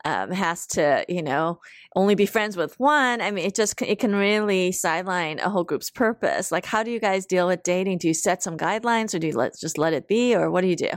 um, 0.06 0.32
has 0.32 0.68
to, 0.68 1.06
you 1.10 1.22
know, 1.22 1.60
only 1.96 2.16
be 2.16 2.25
friends 2.25 2.58
with 2.58 2.80
one. 2.80 3.22
I 3.22 3.32
mean, 3.32 3.46
it 3.46 3.56
just 3.56 3.82
it 3.82 4.00
can 4.00 4.16
really 4.16 4.72
sideline 4.72 5.39
a 5.39 5.50
whole 5.50 5.63
group's 5.63 5.89
purpose. 5.89 6.51
Like, 6.51 6.66
how 6.66 6.84
do 6.84 6.92
you 6.92 7.00
guys 7.00 7.25
deal 7.25 7.48
with 7.48 7.63
dating? 7.63 8.00
Do 8.00 8.08
you 8.08 8.13
set 8.13 8.44
some 8.44 8.58
guidelines, 8.58 9.13
or 9.13 9.20
do 9.20 9.27
you 9.27 9.34
let 9.34 9.58
just 9.60 9.77
let 9.77 9.94
it 9.94 10.08
be, 10.08 10.36
or 10.36 10.51
what 10.51 10.62
do 10.62 10.68
you 10.68 10.75
do? 10.75 10.89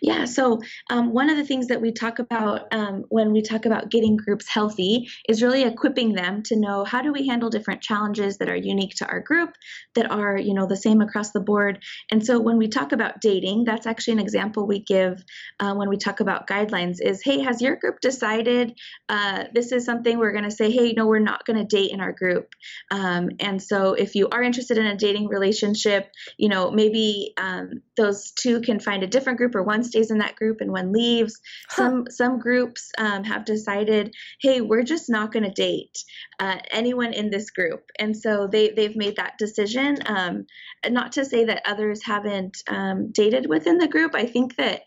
Yeah, 0.00 0.24
so 0.24 0.60
um, 0.90 1.12
one 1.12 1.30
of 1.30 1.36
the 1.36 1.44
things 1.44 1.68
that 1.68 1.80
we 1.80 1.92
talk 1.92 2.18
about 2.18 2.72
um, 2.72 3.04
when 3.08 3.32
we 3.32 3.42
talk 3.42 3.66
about 3.66 3.90
getting 3.90 4.16
groups 4.16 4.48
healthy 4.48 5.08
is 5.28 5.42
really 5.42 5.62
equipping 5.62 6.14
them 6.14 6.42
to 6.44 6.56
know 6.56 6.84
how 6.84 7.02
do 7.02 7.12
we 7.12 7.26
handle 7.26 7.50
different 7.50 7.82
challenges 7.82 8.38
that 8.38 8.48
are 8.48 8.56
unique 8.56 8.94
to 8.96 9.06
our 9.06 9.20
group, 9.20 9.50
that 9.94 10.10
are 10.10 10.36
you 10.36 10.54
know 10.54 10.66
the 10.66 10.76
same 10.76 11.00
across 11.00 11.32
the 11.32 11.40
board. 11.40 11.82
And 12.10 12.24
so 12.24 12.40
when 12.40 12.58
we 12.58 12.68
talk 12.68 12.92
about 12.92 13.20
dating, 13.20 13.64
that's 13.64 13.86
actually 13.86 14.14
an 14.14 14.20
example 14.20 14.66
we 14.66 14.80
give 14.80 15.24
uh, 15.60 15.74
when 15.74 15.88
we 15.88 15.96
talk 15.96 16.20
about 16.20 16.46
guidelines. 16.46 16.98
Is 17.00 17.22
hey, 17.22 17.40
has 17.40 17.60
your 17.60 17.76
group 17.76 18.00
decided 18.00 18.78
uh, 19.08 19.44
this 19.54 19.72
is 19.72 19.84
something 19.84 20.18
we're 20.18 20.32
going 20.32 20.44
to 20.44 20.50
say? 20.50 20.70
Hey, 20.70 20.92
no, 20.92 21.06
we're 21.06 21.18
not 21.18 21.44
going 21.44 21.58
to 21.58 21.64
date 21.64 21.90
in 21.90 22.00
our 22.00 22.12
group. 22.12 22.54
Um, 22.90 23.30
and 23.40 23.62
so 23.62 23.94
if 23.94 24.14
you 24.14 24.28
are 24.30 24.42
interested 24.42 24.78
in 24.78 24.86
a 24.86 24.96
dating 24.96 25.28
relationship, 25.28 26.10
you 26.36 26.48
know 26.48 26.70
maybe 26.70 27.32
um, 27.36 27.82
those 27.96 28.32
two 28.32 28.60
can 28.60 28.80
find 28.80 29.02
a 29.02 29.06
different 29.06 29.38
group 29.38 29.54
or 29.54 29.63
one 29.64 29.82
stays 29.82 30.10
in 30.10 30.18
that 30.18 30.36
group 30.36 30.60
and 30.60 30.70
one 30.70 30.92
leaves. 30.92 31.40
Huh. 31.68 31.76
Some 31.76 32.06
some 32.10 32.38
groups 32.38 32.90
um, 32.98 33.24
have 33.24 33.44
decided, 33.44 34.14
hey, 34.40 34.60
we're 34.60 34.82
just 34.82 35.08
not 35.08 35.32
going 35.32 35.44
to 35.44 35.50
date 35.50 35.98
uh, 36.38 36.58
anyone 36.70 37.12
in 37.12 37.30
this 37.30 37.50
group, 37.50 37.82
and 37.98 38.16
so 38.16 38.46
they 38.50 38.70
they've 38.70 38.96
made 38.96 39.16
that 39.16 39.38
decision. 39.38 39.98
Um, 40.06 40.46
not 40.88 41.12
to 41.12 41.24
say 41.24 41.44
that 41.46 41.62
others 41.64 42.02
haven't 42.04 42.58
um, 42.68 43.10
dated 43.12 43.48
within 43.48 43.78
the 43.78 43.88
group. 43.88 44.14
I 44.14 44.26
think 44.26 44.56
that 44.56 44.82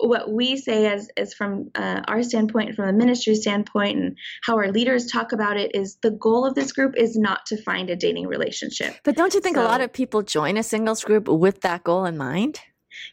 what 0.00 0.30
we 0.30 0.56
say 0.56 0.86
as 0.86 1.08
as 1.16 1.34
from 1.34 1.70
uh, 1.74 2.02
our 2.06 2.22
standpoint 2.22 2.74
from 2.74 2.86
the 2.86 2.92
ministry 2.92 3.34
standpoint 3.34 3.98
and 3.98 4.16
how 4.42 4.56
our 4.56 4.70
leaders 4.70 5.06
talk 5.06 5.32
about 5.32 5.56
it 5.56 5.74
is 5.74 5.96
the 6.02 6.10
goal 6.10 6.44
of 6.46 6.54
this 6.54 6.72
group 6.72 6.94
is 6.96 7.16
not 7.16 7.46
to 7.46 7.60
find 7.62 7.90
a 7.90 7.96
dating 7.96 8.26
relationship 8.26 8.94
but 9.04 9.16
don't 9.16 9.34
you 9.34 9.40
think 9.40 9.56
so, 9.56 9.62
a 9.62 9.64
lot 9.64 9.80
of 9.80 9.92
people 9.92 10.22
join 10.22 10.56
a 10.56 10.62
singles 10.62 11.02
group 11.02 11.28
with 11.28 11.60
that 11.62 11.84
goal 11.84 12.04
in 12.04 12.16
mind 12.16 12.60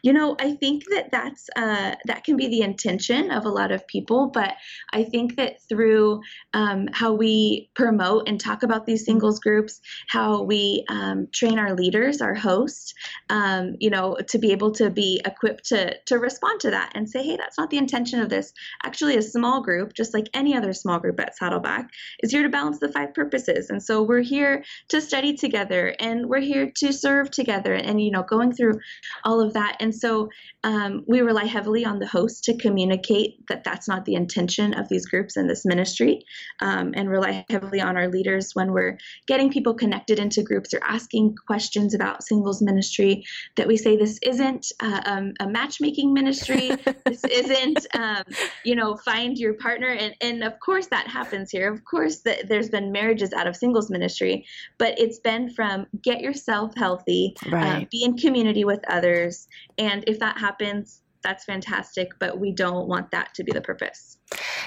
you 0.04 0.14
know, 0.14 0.36
I 0.40 0.54
think 0.56 0.86
that 0.90 1.12
that's 1.12 1.50
uh, 1.56 1.96
that 2.06 2.24
can 2.24 2.38
be 2.38 2.48
the 2.48 2.62
intention 2.62 3.32
of 3.32 3.46
a 3.46 3.50
lot 3.50 3.72
of 3.72 3.86
people, 3.88 4.28
but 4.28 4.54
I 4.94 5.04
think 5.04 5.36
that 5.38 5.62
through 5.68 6.22
um, 6.54 6.88
how 6.94 7.14
we 7.14 7.70
promote 7.76 8.28
and 8.28 8.40
talk 8.40 8.64
about 8.64 8.86
these 8.86 9.06
singles 9.06 9.40
groups, 9.40 9.82
how 10.08 10.44
we 10.44 10.86
um, 10.90 11.28
train 11.34 11.60
our 11.60 11.74
leaders, 11.74 12.22
our 12.22 12.34
hosts, 12.34 12.94
um, 13.30 13.76
you 13.80 13.90
know, 13.90 14.18
to 14.28 14.38
be 14.38 14.52
able 14.52 14.72
to 14.72 14.90
be 14.90 15.22
equipped 15.26 15.66
to 15.66 15.98
to 16.06 16.20
respond 16.20 16.60
to 16.62 16.72
that 16.72 16.92
and 16.96 17.10
say, 17.10 17.24
hey, 17.24 17.38
that's 17.38 17.58
not 17.58 17.70
the 17.70 17.78
intention 17.78 18.20
of 18.20 18.30
this. 18.30 18.54
Actually, 18.84 19.18
a 19.18 19.22
small 19.22 19.62
group, 19.62 19.94
just 19.94 20.14
like 20.14 20.30
any 20.34 20.56
other 20.56 20.74
small 20.74 21.00
group 21.00 21.20
at 21.20 21.36
Saddleback, 21.36 21.90
is 22.22 22.32
here 22.32 22.44
to 22.44 22.50
balance 22.50 22.80
the 22.80 22.90
five 22.90 23.14
purposes, 23.14 23.70
and 23.70 23.82
so 23.82 24.04
we're 24.04 24.22
here 24.22 24.64
to 24.90 25.02
study 25.02 25.36
together, 25.36 25.96
and 26.00 26.28
we're 26.28 26.40
here 26.40 26.72
to 26.78 26.92
serve 26.92 27.32
together, 27.32 27.74
and 27.74 28.02
you 28.02 28.12
know, 28.12 28.24
going 28.24 28.52
through 28.52 28.80
all 29.24 29.42
of 29.42 29.54
that 29.54 29.75
and 29.80 29.94
so 29.94 30.30
um, 30.64 31.04
we 31.08 31.22
rely 31.22 31.46
heavily 31.46 31.86
on 31.86 32.00
the 32.00 32.08
host 32.08 32.44
to 32.46 32.58
communicate 32.58 33.46
that 33.48 33.64
that's 33.64 33.88
not 33.88 34.06
the 34.06 34.16
intention 34.16 34.74
of 34.74 34.90
these 34.90 35.06
groups 35.06 35.38
and 35.38 35.50
this 35.50 35.66
ministry, 35.66 36.26
um, 36.62 36.94
and 36.96 37.10
rely 37.10 37.46
heavily 37.50 37.82
on 37.82 37.98
our 37.98 38.08
leaders 38.08 38.52
when 38.54 38.72
we're 38.72 38.98
getting 39.28 39.52
people 39.52 39.74
connected 39.74 40.20
into 40.20 40.44
groups 40.44 40.74
or 40.74 40.80
asking 40.84 41.36
questions 41.48 41.94
about 41.94 42.24
singles 42.24 42.62
ministry. 42.62 43.24
That 43.58 43.68
we 43.68 43.78
say 43.78 43.98
this 43.98 44.20
isn't 44.22 44.68
uh, 44.80 45.02
um, 45.06 45.34
a 45.40 45.48
matchmaking 45.48 46.14
ministry. 46.14 46.72
this 47.06 47.24
isn't, 47.32 47.86
um, 47.94 48.24
you 48.64 48.76
know, 48.76 48.96
find 48.98 49.38
your 49.38 49.54
partner. 49.54 49.90
And, 49.90 50.16
and 50.22 50.44
of 50.44 50.60
course 50.60 50.88
that 50.88 51.08
happens 51.08 51.52
here. 51.52 51.72
Of 51.72 51.84
course 51.86 52.22
that 52.22 52.48
there's 52.48 52.70
been 52.70 52.92
marriages 52.92 53.34
out 53.34 53.48
of 53.48 53.56
singles 53.56 53.90
ministry, 53.90 54.46
but 54.78 55.00
it's 55.00 55.20
been 55.20 55.50
from 55.50 55.88
get 56.02 56.22
yourself 56.22 56.74
healthy, 56.76 57.36
uh, 57.46 57.50
right. 57.52 57.90
be 57.90 58.04
in 58.04 58.18
community 58.18 58.66
with 58.66 58.82
others, 58.88 59.48
and 59.78 60.04
if 60.08 60.20
that 60.20 60.38
happens, 60.38 61.02
that's 61.24 61.44
fantastic, 61.44 62.12
but 62.20 62.40
we 62.40 62.52
don't 62.52 62.88
want 62.88 63.12
that 63.12 63.34
to 63.36 63.44
be 63.44 63.52
the 63.52 63.62
purpose. 63.62 64.18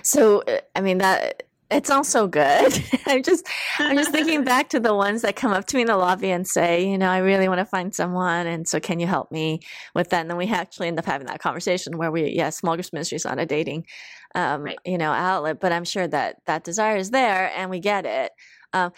So, 0.02 0.43
uh, 0.43 0.59
I 0.75 0.81
mean, 0.81 0.99
that 0.99 1.45
it's 1.71 1.90
also 1.90 2.26
good. 2.26 2.83
I'm 3.07 3.23
just 3.23 3.47
I'm 3.78 3.97
just 3.97 4.11
thinking 4.11 4.45
back 4.52 4.71
to 4.71 4.81
the 4.81 4.95
ones 4.95 5.23
that 5.23 5.37
come 5.37 5.52
up 5.52 5.67
to 5.67 5.76
me 5.76 5.83
in 5.83 5.88
the 5.88 5.97
lobby 5.97 6.31
and 6.31 6.47
say, 6.47 6.88
you 6.88 6.97
know, 6.97 7.09
I 7.09 7.19
really 7.19 7.49
want 7.49 7.59
to 7.59 7.64
find 7.64 7.95
someone, 7.95 8.47
and 8.47 8.67
so 8.67 8.81
can 8.81 9.00
you 9.00 9.07
help 9.07 9.31
me 9.31 9.61
with 9.95 10.11
that? 10.11 10.23
And 10.23 10.31
then 10.31 10.37
we 10.37 10.49
actually 10.49 10.88
end 10.88 10.99
up 10.99 11.05
having 11.05 11.26
that 11.26 11.40
conversation 11.40 11.99
where 11.99 12.11
we, 12.11 12.31
yeah, 12.31 12.50
small 12.50 12.75
groups 12.75 12.93
ministry 12.93 13.17
is 13.17 13.25
not 13.25 13.38
a 13.38 13.47
dating, 13.47 13.87
um, 14.35 14.62
right. 14.62 14.78
you 14.85 14.99
know, 14.99 15.12
outlet, 15.12 15.61
but 15.61 15.73
I'm 15.73 15.85
sure 15.85 16.09
that 16.09 16.37
that 16.47 16.64
desire 16.64 16.97
is 16.97 17.11
there, 17.11 17.52
and 17.55 17.71
we 17.71 17.81
get 17.81 18.07
it. 18.07 18.33
Um, 18.73 18.93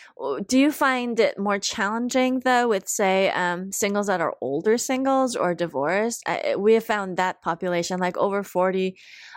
do 0.49 0.59
you 0.59 0.73
find 0.73 1.19
it 1.21 1.39
more 1.39 1.59
challenging 1.59 2.41
though 2.41 2.69
with 2.69 2.89
say 2.89 3.31
um, 3.31 3.73
singles 3.73 4.09
that 4.09 4.21
are 4.21 4.37
older 4.41 4.77
singles 4.79 5.37
or 5.37 5.55
divorced? 5.55 6.23
I, 6.27 6.57
we 6.57 6.75
have 6.75 6.85
found 6.85 7.17
that 7.17 7.43
population 7.43 8.01
like 8.01 8.17
over 8.17 8.43
forty 8.43 8.97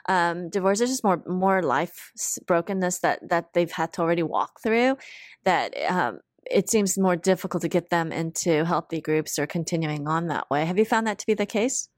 um, 0.09 0.49
divorce 0.49 0.81
is 0.81 0.89
just 0.89 1.03
more 1.03 1.21
more 1.27 1.61
life 1.61 2.11
brokenness 2.47 2.99
that 2.99 3.19
that 3.29 3.53
they've 3.53 3.71
had 3.71 3.93
to 3.93 4.01
already 4.01 4.23
walk 4.23 4.61
through. 4.63 4.97
That 5.45 5.75
um, 5.89 6.19
it 6.49 6.69
seems 6.69 6.97
more 6.97 7.15
difficult 7.15 7.61
to 7.61 7.69
get 7.69 7.89
them 7.89 8.11
into 8.11 8.65
healthy 8.65 9.01
groups 9.01 9.39
or 9.39 9.47
continuing 9.47 10.07
on 10.07 10.27
that 10.27 10.49
way. 10.49 10.65
Have 10.65 10.77
you 10.77 10.85
found 10.85 11.07
that 11.07 11.19
to 11.19 11.25
be 11.25 11.33
the 11.33 11.45
case? 11.45 11.89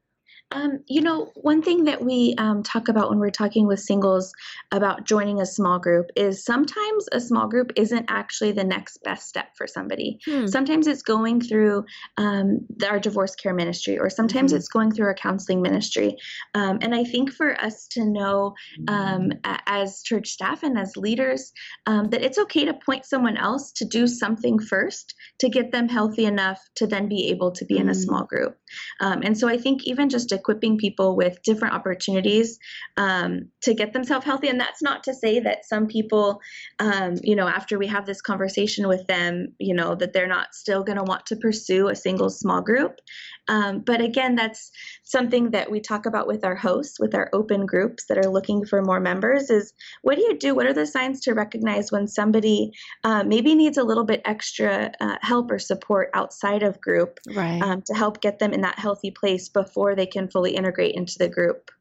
Um, 0.51 0.83
you 0.87 1.01
know, 1.01 1.31
one 1.35 1.63
thing 1.63 1.85
that 1.85 2.03
we 2.03 2.35
um, 2.37 2.61
talk 2.61 2.87
about 2.87 3.09
when 3.09 3.17
we're 3.19 3.31
talking 3.31 3.65
with 3.65 3.79
singles 3.79 4.31
about 4.71 5.03
joining 5.03 5.41
a 5.41 5.45
small 5.45 5.79
group 5.79 6.11
is 6.15 6.45
sometimes 6.45 7.07
a 7.11 7.19
small 7.19 7.47
group 7.47 7.71
isn't 7.75 8.05
actually 8.09 8.51
the 8.51 8.63
next 8.63 8.99
best 9.03 9.27
step 9.27 9.47
for 9.57 9.65
somebody. 9.65 10.19
Hmm. 10.23 10.45
Sometimes 10.45 10.85
it's 10.85 11.01
going 11.01 11.41
through 11.41 11.85
um, 12.17 12.59
our 12.87 12.99
DivorceCare 12.99 13.55
ministry, 13.55 13.97
or 13.97 14.09
sometimes 14.09 14.51
mm-hmm. 14.51 14.57
it's 14.57 14.67
going 14.67 14.91
through 14.91 15.07
our 15.07 15.15
counseling 15.15 15.63
ministry. 15.63 16.15
Um, 16.53 16.77
and 16.81 16.93
I 16.93 17.03
think 17.03 17.33
for 17.33 17.59
us 17.59 17.87
to 17.89 18.05
know 18.05 18.53
um, 18.87 19.31
as 19.65 20.03
church 20.03 20.29
staff 20.29 20.61
and 20.61 20.77
as 20.77 20.95
leaders 20.95 21.51
um, 21.87 22.09
that 22.09 22.23
it's 22.23 22.37
okay 22.37 22.65
to 22.65 22.73
point 22.73 23.05
someone 23.05 23.35
else 23.35 23.71
to 23.73 23.85
do 23.85 24.05
something 24.05 24.59
first 24.59 25.15
to 25.39 25.49
get 25.49 25.71
them 25.71 25.89
healthy 25.89 26.25
enough 26.25 26.61
to 26.75 26.85
then 26.85 27.09
be 27.09 27.29
able 27.29 27.51
to 27.51 27.65
be 27.65 27.75
mm-hmm. 27.75 27.81
in 27.81 27.89
a 27.89 27.93
hmm. 27.93 27.99
small 27.99 28.23
group. 28.25 28.57
and 29.01 29.35
so 29.35 29.49
I 29.49 29.57
think 29.57 29.85
even 29.85 30.07
just 30.07 30.34
equipping 30.35 30.77
people 30.77 31.15
with 31.15 31.41
different 31.43 31.73
opportunities 31.73 32.59
um, 32.97 33.49
to 33.61 33.73
get 33.73 33.93
themselves 33.93 34.25
healthy. 34.25 34.47
And 34.47 34.59
that's 34.59 34.81
not 34.81 35.03
to 35.05 35.13
say 35.13 35.39
that 35.39 35.65
some 35.65 35.87
people, 35.87 36.39
um, 36.79 37.15
you 37.23 37.35
know, 37.35 37.47
after 37.47 37.79
we 37.79 37.87
have 37.87 38.05
this 38.05 38.21
conversation 38.21 38.87
with 38.87 39.05
them, 39.07 39.47
you 39.59 39.73
know, 39.73 39.95
that 39.95 40.13
they're 40.13 40.27
not 40.27 40.53
still 40.53 40.83
going 40.83 40.97
to 40.97 41.03
want 41.03 41.25
to 41.27 41.35
pursue 41.35 41.87
a 41.87 41.95
single 41.95 42.29
small 42.29 42.61
group. 42.61 42.99
Um, 43.47 43.79
but 43.79 44.01
again, 44.01 44.35
that's 44.35 44.71
something 45.03 45.51
that 45.51 45.69
we 45.69 45.79
talk 45.79 46.05
about 46.05 46.27
with 46.27 46.43
our 46.43 46.55
hosts, 46.55 46.99
with 46.99 47.13
our 47.13 47.29
open 47.33 47.65
groups 47.65 48.05
that 48.05 48.17
are 48.17 48.29
looking 48.29 48.65
for 48.65 48.81
more 48.81 48.99
members 48.99 49.49
is 49.49 49.73
what 50.01 50.15
do 50.15 50.21
you 50.21 50.37
do? 50.37 50.55
What 50.55 50.65
are 50.65 50.73
the 50.73 50.87
signs 50.87 51.21
to 51.21 51.33
recognize 51.33 51.91
when 51.91 52.07
somebody 52.07 52.71
uh, 53.03 53.23
maybe 53.23 53.55
needs 53.55 53.77
a 53.77 53.83
little 53.83 54.03
bit 54.03 54.21
extra 54.25 54.91
uh, 54.99 55.17
help 55.21 55.51
or 55.51 55.59
support 55.59 56.09
outside 56.13 56.63
of 56.63 56.81
group 56.81 57.19
right. 57.35 57.61
um, 57.61 57.81
to 57.83 57.93
help 57.93 58.21
get 58.21 58.39
them 58.39 58.53
in 58.53 58.61
that 58.61 58.79
healthy 58.79 59.11
place 59.11 59.49
before 59.49 59.95
they 59.95 60.05
can 60.05 60.24
fully 60.27 60.55
integrate 60.55 60.95
into 60.95 61.17
the 61.17 61.29
group? 61.29 61.71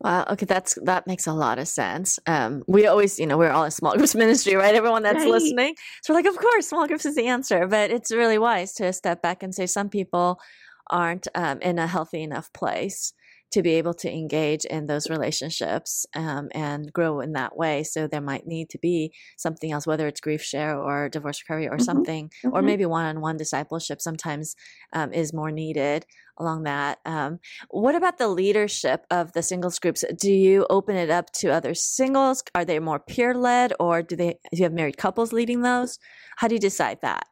Wow. 0.00 0.24
Okay, 0.30 0.46
that's 0.46 0.78
that 0.84 1.06
makes 1.06 1.26
a 1.26 1.32
lot 1.32 1.58
of 1.58 1.68
sense. 1.68 2.18
Um, 2.26 2.62
we 2.66 2.86
always, 2.86 3.18
you 3.18 3.26
know, 3.26 3.36
we're 3.36 3.50
all 3.50 3.64
in 3.64 3.70
small 3.70 3.96
groups 3.96 4.14
ministry, 4.24 4.54
right? 4.54 4.74
Everyone 4.74 5.02
that's 5.02 5.18
right. 5.18 5.28
listening, 5.28 5.74
so 6.02 6.12
we're 6.12 6.18
like, 6.18 6.26
of 6.26 6.38
course, 6.38 6.68
small 6.68 6.86
groups 6.86 7.04
is 7.04 7.16
the 7.16 7.26
answer. 7.26 7.66
But 7.66 7.90
it's 7.90 8.10
really 8.10 8.38
wise 8.38 8.72
to 8.74 8.92
step 8.94 9.20
back 9.20 9.42
and 9.42 9.54
say 9.54 9.66
some 9.66 9.90
people 9.90 10.40
aren't 10.88 11.28
um, 11.34 11.60
in 11.60 11.78
a 11.78 11.86
healthy 11.86 12.22
enough 12.22 12.52
place 12.52 13.12
to 13.52 13.62
be 13.62 13.74
able 13.74 13.94
to 13.94 14.10
engage 14.10 14.64
in 14.64 14.86
those 14.86 15.10
relationships 15.10 16.06
um, 16.14 16.48
and 16.52 16.92
grow 16.92 17.20
in 17.20 17.32
that 17.32 17.56
way. 17.56 17.82
So 17.82 18.06
there 18.06 18.20
might 18.20 18.46
need 18.46 18.70
to 18.70 18.78
be 18.78 19.12
something 19.36 19.72
else, 19.72 19.86
whether 19.86 20.06
it's 20.06 20.20
GriefShare 20.20 20.78
or 20.78 21.08
divorce 21.08 21.42
recovery 21.42 21.66
or 21.66 21.72
mm-hmm. 21.72 21.82
something, 21.82 22.28
mm-hmm. 22.28 22.54
or 22.54 22.62
maybe 22.62 22.86
one-on-one 22.86 23.36
discipleship 23.36 24.00
sometimes 24.00 24.54
um, 24.92 25.12
is 25.12 25.34
more 25.34 25.50
needed 25.50 26.06
along 26.40 26.64
that. 26.64 26.98
Um, 27.04 27.38
what 27.68 27.94
about 27.94 28.18
the 28.18 28.28
leadership 28.28 29.06
of 29.10 29.32
the 29.32 29.42
singles 29.42 29.78
groups? 29.78 30.04
Do 30.18 30.32
you 30.32 30.66
open 30.70 30.96
it 30.96 31.10
up 31.10 31.30
to 31.34 31.50
other 31.50 31.74
singles? 31.74 32.42
Are 32.54 32.64
they 32.64 32.78
more 32.78 32.98
peer-led, 32.98 33.72
or 33.78 34.02
do 34.02 34.16
they 34.16 34.30
do 34.50 34.58
you 34.58 34.64
have 34.64 34.72
married 34.72 34.96
couples 34.96 35.32
leading 35.32 35.62
those? 35.62 35.98
How 36.38 36.48
do 36.48 36.54
you 36.54 36.60
decide 36.60 36.98
that? 37.02 37.26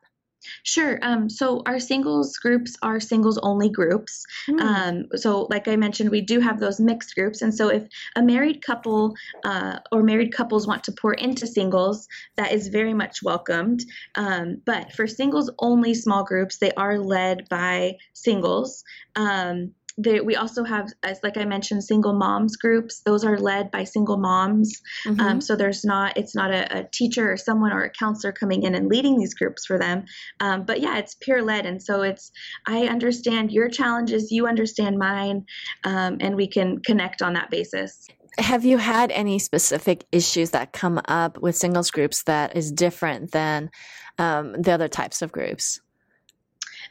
Sure. 0.62 0.98
Um, 1.02 1.28
so 1.28 1.62
our 1.66 1.80
singles 1.80 2.36
groups 2.36 2.76
are 2.82 3.00
singles 3.00 3.38
only 3.38 3.68
groups. 3.68 4.24
Mm. 4.48 4.60
Um, 4.60 5.06
so, 5.16 5.46
like 5.50 5.68
I 5.68 5.76
mentioned, 5.76 6.10
we 6.10 6.20
do 6.20 6.40
have 6.40 6.60
those 6.60 6.80
mixed 6.80 7.14
groups. 7.14 7.42
And 7.42 7.54
so, 7.54 7.68
if 7.68 7.86
a 8.16 8.22
married 8.22 8.62
couple 8.62 9.14
uh, 9.44 9.78
or 9.92 10.02
married 10.02 10.32
couples 10.32 10.66
want 10.66 10.84
to 10.84 10.92
pour 10.92 11.14
into 11.14 11.46
singles, 11.46 12.06
that 12.36 12.52
is 12.52 12.68
very 12.68 12.94
much 12.94 13.22
welcomed. 13.22 13.84
Um, 14.14 14.62
but 14.64 14.92
for 14.92 15.06
singles 15.06 15.50
only 15.58 15.94
small 15.94 16.24
groups, 16.24 16.58
they 16.58 16.72
are 16.72 16.98
led 16.98 17.48
by 17.48 17.96
singles. 18.12 18.84
Um, 19.16 19.72
there, 19.98 20.22
we 20.22 20.36
also 20.36 20.62
have, 20.62 20.92
as 21.02 21.18
like 21.24 21.36
I 21.36 21.44
mentioned, 21.44 21.82
single 21.82 22.12
moms 22.14 22.56
groups. 22.56 23.00
Those 23.00 23.24
are 23.24 23.36
led 23.36 23.70
by 23.72 23.82
single 23.82 24.16
moms. 24.16 24.80
Mm-hmm. 25.04 25.20
Um, 25.20 25.40
so 25.40 25.56
there's 25.56 25.84
not, 25.84 26.16
it's 26.16 26.36
not 26.36 26.52
a, 26.52 26.78
a, 26.78 26.84
teacher 26.84 27.30
or 27.32 27.36
someone 27.36 27.72
or 27.72 27.82
a 27.82 27.90
counselor 27.90 28.32
coming 28.32 28.62
in 28.62 28.76
and 28.76 28.86
leading 28.86 29.18
these 29.18 29.34
groups 29.34 29.66
for 29.66 29.76
them. 29.76 30.04
Um, 30.38 30.64
but 30.64 30.80
yeah, 30.80 30.98
it's 30.98 31.16
peer 31.16 31.42
led, 31.42 31.66
and 31.66 31.82
so 31.82 32.02
it's 32.02 32.30
I 32.66 32.86
understand 32.86 33.50
your 33.50 33.68
challenges, 33.68 34.30
you 34.30 34.46
understand 34.46 34.98
mine, 34.98 35.44
um, 35.84 36.18
and 36.20 36.36
we 36.36 36.46
can 36.46 36.78
connect 36.78 37.20
on 37.20 37.32
that 37.34 37.50
basis. 37.50 38.06
Have 38.38 38.64
you 38.64 38.78
had 38.78 39.10
any 39.10 39.40
specific 39.40 40.04
issues 40.12 40.50
that 40.50 40.72
come 40.72 41.00
up 41.08 41.38
with 41.38 41.56
singles 41.56 41.90
groups 41.90 42.22
that 42.24 42.56
is 42.56 42.70
different 42.70 43.32
than 43.32 43.70
um, 44.18 44.52
the 44.62 44.70
other 44.70 44.88
types 44.88 45.22
of 45.22 45.32
groups? 45.32 45.80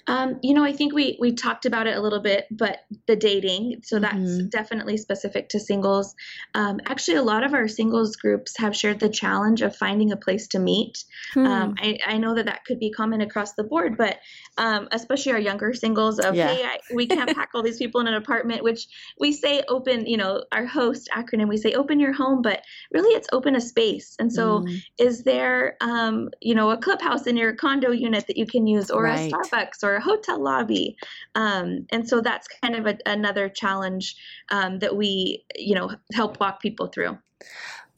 Um, 0.08 0.40
you 0.42 0.54
know, 0.54 0.64
I 0.64 0.72
think 0.72 0.94
we 0.94 1.18
we 1.20 1.34
talked 1.34 1.66
about 1.66 1.88
it 1.88 1.98
a 1.98 2.02
little 2.02 2.22
bit, 2.22 2.46
but 2.50 2.80
the 3.08 3.16
dating, 3.16 3.82
so 3.84 4.00
that's 4.00 4.16
mm-hmm. 4.16 4.48
definitely 4.48 4.98
specific 4.98 5.50
to 5.50 5.60
singles. 5.60 6.16
Um, 6.56 6.80
actually, 6.86 7.18
a 7.18 7.24
lot 7.24 7.44
of 7.44 7.54
our 7.54 7.68
singles 7.68 8.16
groups 8.16 8.58
have 8.58 8.76
shared 8.76 9.00
the 9.00 9.10
challenge 9.10 9.62
of 9.62 9.76
finding 9.76 10.12
a 10.12 10.18
place 10.18 10.48
to 10.50 10.60
meet. 10.60 11.04
Hmm. 11.34 11.46
Um, 11.46 11.76
I, 11.80 12.00
I 12.06 12.18
know 12.18 12.36
that 12.36 12.46
that 12.46 12.66
could 12.66 12.80
be 12.80 12.92
common 12.92 13.22
across 13.22 13.54
the 13.54 13.64
board, 13.64 13.98
but 13.98 14.18
um, 14.58 14.88
especially 14.92 15.32
our 15.34 15.40
younger 15.40 15.74
singles 15.74 16.20
of 16.20 16.36
yeah. 16.36 16.54
hey, 16.54 16.64
I, 16.64 16.80
we 16.94 17.08
can't 17.08 17.36
pack 17.36 17.50
all 17.54 17.64
these 17.64 17.78
people 17.78 18.02
in 18.02 18.08
an 18.08 18.14
apartment, 18.14 18.64
which 18.64 18.88
we 19.20 19.32
say 19.34 19.64
open. 19.68 20.06
You 20.06 20.18
know, 20.18 20.44
our 20.52 20.66
host 20.66 21.10
acronym 21.16 21.48
we 21.48 21.58
say 21.58 21.74
open 21.74 22.00
your 22.00 22.14
home, 22.14 22.42
but 22.42 22.62
really 22.92 23.16
it's 23.16 23.28
open 23.32 23.56
a 23.56 23.62
space. 23.62 24.16
And 24.20 24.32
so, 24.32 24.62
mm. 24.62 24.82
is 24.98 25.24
there 25.24 25.78
um, 25.82 26.30
you 26.42 26.56
know 26.56 26.72
a 26.72 26.78
clubhouse 26.78 27.28
in 27.28 27.38
your 27.38 27.54
condo 27.54 27.92
unit 27.92 28.28
that 28.28 28.38
you 28.38 28.46
can 28.46 28.68
use, 28.68 28.90
or 28.90 29.04
right. 29.04 29.32
a 29.32 29.36
Starbucks, 29.36 29.84
or 29.84 29.96
a 29.96 30.02
hotel 30.02 30.42
lobby. 30.42 30.98
Um, 31.36 31.86
and 31.92 32.08
so 32.08 32.22
that's 32.22 32.48
kind 32.62 32.76
of 32.76 32.86
a, 32.88 32.98
another 33.06 33.50
challenge 33.50 34.16
um, 34.50 34.80
that 34.80 34.96
we, 34.96 35.46
you 35.56 35.76
know, 35.76 35.92
help 36.14 36.40
walk 36.40 36.62
people 36.62 36.88
through. 36.88 37.18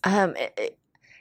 Um, 0.04 0.36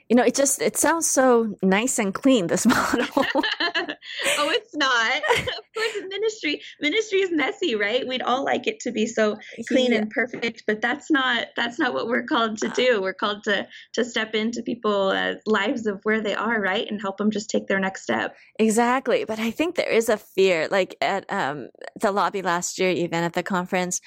you 0.09 0.15
know, 0.15 0.23
it 0.23 0.33
just 0.33 0.59
it 0.59 0.75
sounds 0.75 1.07
so 1.07 1.55
nice 1.61 1.99
and 1.99 2.13
clean. 2.13 2.47
This 2.47 2.65
model. 2.65 3.05
oh, 3.15 4.49
it's 4.49 4.75
not. 4.75 5.17
of 5.37 5.63
course, 5.75 5.97
ministry 6.09 6.61
ministry 6.81 7.19
is 7.19 7.31
messy, 7.31 7.75
right? 7.75 8.07
We'd 8.07 8.23
all 8.23 8.43
like 8.43 8.65
it 8.65 8.79
to 8.81 8.91
be 8.91 9.05
so 9.05 9.37
clean 9.67 9.91
yeah. 9.91 9.99
and 9.99 10.09
perfect, 10.09 10.63
but 10.65 10.81
that's 10.81 11.11
not 11.11 11.47
that's 11.55 11.77
not 11.77 11.93
what 11.93 12.07
we're 12.07 12.23
called 12.23 12.57
to 12.57 12.69
do. 12.69 13.01
We're 13.01 13.13
called 13.13 13.43
to 13.43 13.67
to 13.93 14.03
step 14.03 14.33
into 14.33 14.63
people's 14.63 15.13
uh, 15.13 15.35
lives 15.45 15.85
of 15.85 15.99
where 16.03 16.21
they 16.21 16.33
are, 16.33 16.59
right, 16.59 16.89
and 16.89 16.99
help 16.99 17.17
them 17.17 17.29
just 17.29 17.51
take 17.51 17.67
their 17.67 17.79
next 17.79 18.01
step. 18.01 18.35
Exactly, 18.57 19.25
but 19.25 19.37
I 19.37 19.51
think 19.51 19.75
there 19.75 19.91
is 19.91 20.09
a 20.09 20.17
fear, 20.17 20.67
like 20.69 20.95
at 21.01 21.31
um, 21.31 21.69
the 22.01 22.11
lobby 22.11 22.41
last 22.41 22.79
year, 22.79 22.89
even 22.89 23.23
at 23.23 23.33
the 23.33 23.43
conference 23.43 24.01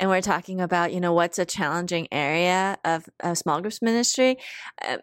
and 0.00 0.08
we're 0.08 0.20
talking 0.20 0.60
about 0.60 0.92
you 0.92 1.00
know 1.00 1.12
what's 1.12 1.40
a 1.40 1.44
challenging 1.44 2.06
area 2.12 2.78
of, 2.84 3.08
of 3.18 3.36
small 3.36 3.60
groups 3.60 3.82
ministry 3.82 4.36
um, 4.88 5.00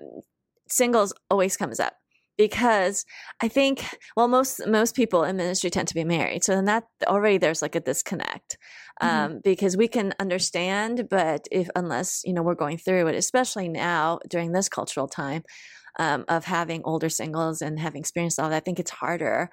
singles 0.69 1.13
always 1.29 1.57
comes 1.57 1.79
up 1.79 1.93
because 2.37 3.05
I 3.41 3.47
think 3.47 3.85
well 4.15 4.27
most 4.27 4.61
most 4.67 4.95
people 4.95 5.23
in 5.23 5.37
ministry 5.37 5.69
tend 5.69 5.87
to 5.89 5.93
be 5.93 6.03
married, 6.03 6.43
so 6.43 6.55
then 6.55 6.65
that 6.65 6.83
already 7.07 7.37
there's 7.37 7.61
like 7.61 7.75
a 7.75 7.79
disconnect 7.79 8.57
mm-hmm. 9.01 9.33
um, 9.33 9.41
because 9.43 9.77
we 9.77 9.87
can 9.87 10.13
understand, 10.19 11.07
but 11.09 11.47
if 11.51 11.69
unless 11.75 12.21
you 12.25 12.33
know 12.33 12.43
we're 12.43 12.55
going 12.55 12.77
through 12.77 13.07
it, 13.07 13.15
especially 13.15 13.69
now 13.69 14.19
during 14.29 14.51
this 14.51 14.69
cultural 14.69 15.07
time 15.07 15.43
um, 15.99 16.25
of 16.27 16.45
having 16.45 16.81
older 16.83 17.09
singles 17.09 17.61
and 17.61 17.79
having 17.79 18.01
experienced 18.01 18.39
all 18.39 18.49
that, 18.49 18.57
I 18.57 18.59
think 18.61 18.79
it's 18.79 18.91
harder 18.91 19.49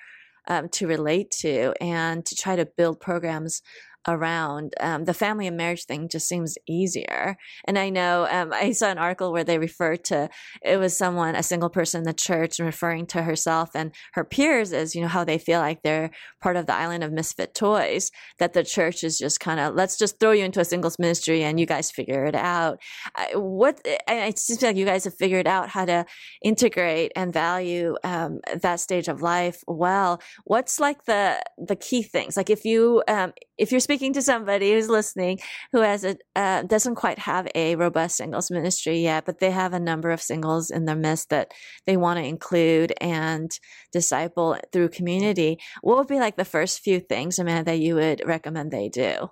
um, 0.48 0.68
to 0.70 0.86
relate 0.86 1.30
to 1.40 1.72
and 1.80 2.24
to 2.26 2.34
try 2.34 2.56
to 2.56 2.66
build 2.76 3.00
programs 3.00 3.62
around 4.08 4.74
um, 4.80 5.04
the 5.04 5.14
family 5.14 5.46
and 5.46 5.56
marriage 5.56 5.84
thing 5.84 6.08
just 6.08 6.28
seems 6.28 6.56
easier. 6.68 7.36
And 7.66 7.78
i 7.78 7.88
know 7.88 8.26
um, 8.30 8.52
i 8.52 8.72
saw 8.72 8.90
an 8.90 8.98
article 8.98 9.32
where 9.32 9.44
they 9.44 9.58
referred 9.58 10.04
to 10.04 10.28
it 10.62 10.76
was 10.78 10.96
someone 10.96 11.34
a 11.34 11.42
single 11.42 11.70
person 11.70 12.00
in 12.00 12.04
the 12.04 12.12
church 12.12 12.58
referring 12.58 13.06
to 13.06 13.22
herself 13.22 13.70
and 13.74 13.92
her 14.14 14.24
peers 14.24 14.72
as 14.72 14.94
you 14.94 15.02
know 15.02 15.08
how 15.08 15.24
they 15.24 15.38
feel 15.38 15.60
like 15.60 15.82
they're 15.82 16.10
part 16.40 16.56
of 16.56 16.66
the 16.66 16.74
island 16.74 17.04
of 17.04 17.12
misfit 17.12 17.54
toys 17.54 18.10
that 18.38 18.52
the 18.52 18.64
church 18.64 19.04
is 19.04 19.18
just 19.18 19.40
kind 19.40 19.60
of 19.60 19.74
let's 19.74 19.96
just 19.96 20.18
throw 20.18 20.32
you 20.32 20.44
into 20.44 20.60
a 20.60 20.64
singles 20.64 20.98
ministry 20.98 21.42
and 21.42 21.60
you 21.60 21.66
guys 21.66 21.90
figure 21.90 22.24
it 22.24 22.34
out. 22.34 22.80
I, 23.14 23.36
what 23.36 23.80
it 23.84 24.38
seems 24.38 24.62
like 24.62 24.76
you 24.76 24.84
guys 24.84 25.04
have 25.04 25.14
figured 25.14 25.46
out 25.46 25.68
how 25.68 25.84
to 25.84 26.06
integrate 26.42 27.12
and 27.16 27.32
value 27.32 27.96
um, 28.04 28.40
that 28.62 28.80
stage 28.80 29.08
of 29.08 29.22
life 29.22 29.62
well. 29.66 30.20
What's 30.44 30.80
like 30.80 31.04
the 31.04 31.42
the 31.58 31.76
key 31.76 32.02
things? 32.02 32.36
Like 32.36 32.50
if 32.50 32.64
you 32.64 33.02
um, 33.08 33.32
if 33.62 33.70
you're 33.70 33.80
speaking 33.80 34.12
to 34.12 34.20
somebody 34.20 34.72
who's 34.72 34.88
listening 34.88 35.38
who 35.70 35.80
has 35.80 36.04
a 36.04 36.16
uh, 36.34 36.62
doesn't 36.62 36.96
quite 36.96 37.20
have 37.20 37.46
a 37.54 37.76
robust 37.76 38.16
singles 38.16 38.50
ministry 38.50 38.98
yet, 38.98 39.24
but 39.24 39.38
they 39.38 39.52
have 39.52 39.72
a 39.72 39.78
number 39.78 40.10
of 40.10 40.20
singles 40.20 40.68
in 40.68 40.84
their 40.84 40.96
midst 40.96 41.30
that 41.30 41.52
they 41.86 41.96
want 41.96 42.18
to 42.18 42.24
include 42.24 42.92
and 43.00 43.56
disciple 43.92 44.58
through 44.72 44.88
community, 44.88 45.58
what 45.80 45.96
would 45.96 46.08
be 46.08 46.18
like 46.18 46.36
the 46.36 46.44
first 46.44 46.80
few 46.80 46.98
things, 46.98 47.38
Amanda, 47.38 47.70
that 47.70 47.78
you 47.78 47.94
would 47.94 48.22
recommend 48.26 48.72
they 48.72 48.88
do? 48.88 49.30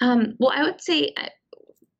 Um, 0.00 0.34
well, 0.40 0.52
I 0.52 0.64
would 0.64 0.80
say 0.80 1.12
uh, 1.16 1.28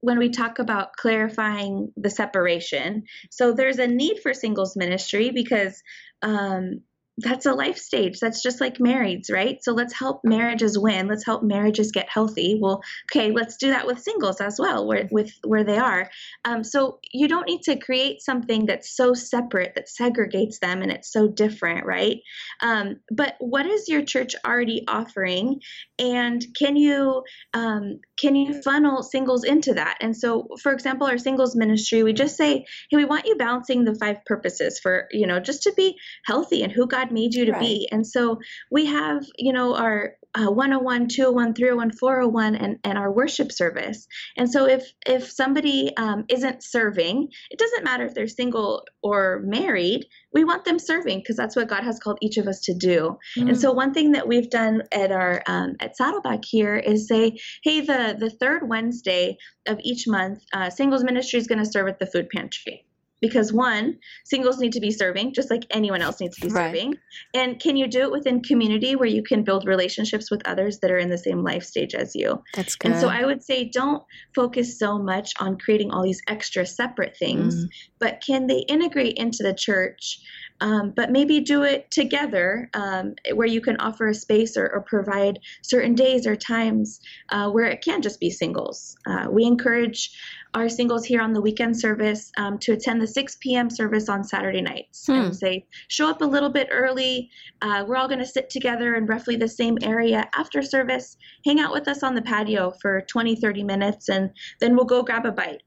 when 0.00 0.18
we 0.18 0.30
talk 0.30 0.58
about 0.58 0.96
clarifying 0.96 1.92
the 1.96 2.10
separation, 2.10 3.04
so 3.30 3.52
there's 3.52 3.78
a 3.78 3.86
need 3.86 4.18
for 4.20 4.34
singles 4.34 4.76
ministry 4.76 5.30
because 5.30 5.80
um, 6.22 6.80
that's 7.18 7.46
a 7.46 7.52
life 7.52 7.78
stage. 7.78 8.20
That's 8.20 8.42
just 8.42 8.60
like 8.60 8.76
marrieds, 8.78 9.32
right? 9.32 9.62
So 9.62 9.72
let's 9.72 9.94
help 9.94 10.20
marriages 10.22 10.78
win. 10.78 11.08
Let's 11.08 11.24
help 11.24 11.42
marriages 11.42 11.90
get 11.90 12.08
healthy. 12.10 12.58
Well, 12.60 12.82
okay, 13.10 13.30
let's 13.30 13.56
do 13.56 13.70
that 13.70 13.86
with 13.86 14.00
singles 14.00 14.40
as 14.40 14.58
well, 14.58 14.86
where 14.86 15.08
with 15.10 15.32
where 15.42 15.64
they 15.64 15.78
are. 15.78 16.10
Um, 16.44 16.62
so 16.62 16.98
you 17.12 17.26
don't 17.26 17.46
need 17.46 17.62
to 17.62 17.76
create 17.76 18.20
something 18.20 18.66
that's 18.66 18.94
so 18.94 19.14
separate 19.14 19.74
that 19.76 19.88
segregates 19.88 20.58
them 20.58 20.82
and 20.82 20.92
it's 20.92 21.10
so 21.10 21.26
different, 21.26 21.86
right? 21.86 22.18
Um, 22.60 22.96
but 23.10 23.36
what 23.38 23.64
is 23.64 23.88
your 23.88 24.04
church 24.04 24.34
already 24.44 24.84
offering, 24.86 25.60
and 25.98 26.44
can 26.58 26.76
you 26.76 27.22
um, 27.54 28.00
can 28.18 28.36
you 28.36 28.60
funnel 28.62 29.02
singles 29.02 29.44
into 29.44 29.74
that? 29.74 29.96
And 30.00 30.14
so, 30.14 30.48
for 30.62 30.72
example, 30.72 31.06
our 31.06 31.18
singles 31.18 31.56
ministry, 31.56 32.02
we 32.02 32.12
just 32.12 32.36
say, 32.36 32.66
hey, 32.90 32.96
we 32.96 33.04
want 33.06 33.26
you 33.26 33.36
balancing 33.36 33.84
the 33.84 33.94
five 33.94 34.24
purposes 34.26 34.78
for 34.78 35.08
you 35.12 35.26
know 35.26 35.40
just 35.40 35.62
to 35.62 35.72
be 35.72 35.96
healthy 36.26 36.62
and 36.62 36.72
who 36.72 36.86
God 36.86 37.05
God 37.06 37.12
made 37.12 37.34
you 37.34 37.46
to 37.46 37.52
right. 37.52 37.60
be. 37.60 37.88
And 37.90 38.06
so 38.06 38.38
we 38.70 38.86
have, 38.86 39.24
you 39.38 39.52
know, 39.52 39.74
our 39.74 40.14
uh, 40.34 40.50
101, 40.50 41.08
201, 41.08 41.54
301, 41.54 41.92
401, 41.92 42.56
and, 42.56 42.78
and 42.84 42.98
our 42.98 43.10
worship 43.10 43.50
service. 43.50 44.06
And 44.36 44.50
so 44.50 44.66
if 44.66 44.92
if 45.06 45.30
somebody 45.30 45.96
um, 45.96 46.24
isn't 46.28 46.62
serving, 46.62 47.28
it 47.50 47.58
doesn't 47.58 47.84
matter 47.84 48.04
if 48.04 48.14
they're 48.14 48.28
single 48.28 48.84
or 49.02 49.40
married. 49.44 50.06
We 50.34 50.44
want 50.44 50.66
them 50.66 50.78
serving 50.78 51.20
because 51.20 51.36
that's 51.36 51.56
what 51.56 51.68
God 51.68 51.84
has 51.84 51.98
called 51.98 52.18
each 52.20 52.36
of 52.36 52.46
us 52.48 52.60
to 52.62 52.74
do. 52.74 53.18
Mm. 53.38 53.48
And 53.48 53.60
so 53.60 53.72
one 53.72 53.94
thing 53.94 54.12
that 54.12 54.28
we've 54.28 54.50
done 54.50 54.82
at 54.92 55.10
our 55.10 55.42
um, 55.46 55.76
at 55.80 55.96
Saddleback 55.96 56.44
here 56.44 56.76
is 56.76 57.08
say, 57.08 57.38
hey, 57.62 57.80
the 57.80 58.16
the 58.18 58.30
third 58.30 58.68
Wednesday 58.68 59.38
of 59.66 59.80
each 59.82 60.06
month, 60.06 60.44
uh, 60.52 60.68
singles 60.68 61.02
ministry 61.02 61.38
is 61.38 61.46
going 61.46 61.64
to 61.64 61.70
serve 61.70 61.88
at 61.88 61.98
the 61.98 62.06
food 62.06 62.28
pantry 62.28 62.84
because 63.20 63.52
one 63.52 63.98
singles 64.24 64.58
need 64.58 64.72
to 64.72 64.80
be 64.80 64.90
serving 64.90 65.32
just 65.32 65.50
like 65.50 65.64
anyone 65.70 66.02
else 66.02 66.20
needs 66.20 66.36
to 66.36 66.46
be 66.46 66.52
right. 66.52 66.66
serving 66.66 66.94
and 67.34 67.60
can 67.60 67.76
you 67.76 67.86
do 67.86 68.02
it 68.02 68.10
within 68.10 68.42
community 68.42 68.96
where 68.96 69.08
you 69.08 69.22
can 69.22 69.42
build 69.42 69.66
relationships 69.66 70.30
with 70.30 70.46
others 70.46 70.78
that 70.80 70.90
are 70.90 70.98
in 70.98 71.08
the 71.08 71.18
same 71.18 71.42
life 71.42 71.64
stage 71.64 71.94
as 71.94 72.14
you 72.14 72.42
that's 72.54 72.76
good 72.76 72.92
and 72.92 73.00
so 73.00 73.08
i 73.08 73.24
would 73.24 73.42
say 73.42 73.64
don't 73.64 74.02
focus 74.34 74.78
so 74.78 74.98
much 74.98 75.32
on 75.40 75.58
creating 75.58 75.90
all 75.90 76.02
these 76.02 76.20
extra 76.28 76.66
separate 76.66 77.16
things 77.16 77.64
mm. 77.64 77.68
but 77.98 78.22
can 78.24 78.46
they 78.46 78.58
integrate 78.68 79.16
into 79.16 79.42
the 79.42 79.54
church 79.54 80.20
um, 80.60 80.92
but 80.96 81.10
maybe 81.10 81.40
do 81.40 81.62
it 81.62 81.90
together 81.90 82.68
um, 82.74 83.14
where 83.34 83.46
you 83.46 83.60
can 83.60 83.76
offer 83.78 84.08
a 84.08 84.14
space 84.14 84.56
or, 84.56 84.68
or 84.68 84.80
provide 84.80 85.38
certain 85.62 85.94
days 85.94 86.26
or 86.26 86.36
times 86.36 87.00
uh, 87.30 87.50
where 87.50 87.66
it 87.66 87.82
can 87.82 88.02
just 88.02 88.20
be 88.20 88.30
singles. 88.30 88.96
Uh, 89.06 89.26
we 89.30 89.44
encourage 89.44 90.10
our 90.54 90.68
singles 90.68 91.04
here 91.04 91.20
on 91.20 91.34
the 91.34 91.40
weekend 91.40 91.78
service 91.78 92.32
um, 92.38 92.58
to 92.58 92.72
attend 92.72 93.00
the 93.02 93.06
6 93.06 93.36
p.m. 93.40 93.68
service 93.68 94.08
on 94.08 94.24
Saturday 94.24 94.62
nights 94.62 95.06
hmm. 95.06 95.12
and 95.12 95.36
say, 95.36 95.66
show 95.88 96.08
up 96.08 96.22
a 96.22 96.24
little 96.24 96.48
bit 96.48 96.68
early. 96.70 97.30
Uh, 97.60 97.84
we're 97.86 97.96
all 97.96 98.08
going 98.08 98.20
to 98.20 98.26
sit 98.26 98.48
together 98.48 98.94
in 98.94 99.04
roughly 99.04 99.36
the 99.36 99.48
same 99.48 99.76
area 99.82 100.28
after 100.34 100.62
service, 100.62 101.18
hang 101.44 101.60
out 101.60 101.72
with 101.72 101.86
us 101.88 102.02
on 102.02 102.14
the 102.14 102.22
patio 102.22 102.72
for 102.80 103.02
20, 103.02 103.36
30 103.36 103.64
minutes, 103.64 104.08
and 104.08 104.30
then 104.60 104.74
we'll 104.74 104.86
go 104.86 105.02
grab 105.02 105.26
a 105.26 105.32
bite. 105.32 105.62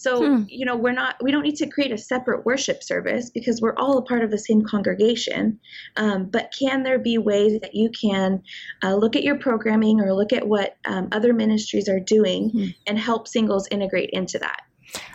So, 0.00 0.24
hmm. 0.24 0.44
you 0.48 0.64
know, 0.64 0.76
we're 0.76 0.92
not, 0.92 1.16
we 1.22 1.30
don't 1.30 1.42
need 1.42 1.56
to 1.56 1.66
create 1.66 1.92
a 1.92 1.98
separate 1.98 2.46
worship 2.46 2.82
service 2.82 3.28
because 3.28 3.60
we're 3.60 3.76
all 3.76 3.98
a 3.98 4.02
part 4.02 4.24
of 4.24 4.30
the 4.30 4.38
same 4.38 4.62
congregation. 4.62 5.60
Um, 5.96 6.30
but 6.30 6.54
can 6.58 6.84
there 6.84 6.98
be 6.98 7.18
ways 7.18 7.60
that 7.60 7.74
you 7.74 7.90
can 7.90 8.42
uh, 8.82 8.94
look 8.94 9.14
at 9.14 9.22
your 9.22 9.38
programming 9.38 10.00
or 10.00 10.14
look 10.14 10.32
at 10.32 10.48
what 10.48 10.78
um, 10.86 11.08
other 11.12 11.34
ministries 11.34 11.86
are 11.86 12.00
doing 12.00 12.48
hmm. 12.48 12.66
and 12.86 12.98
help 12.98 13.28
singles 13.28 13.68
integrate 13.70 14.08
into 14.14 14.38
that? 14.38 14.62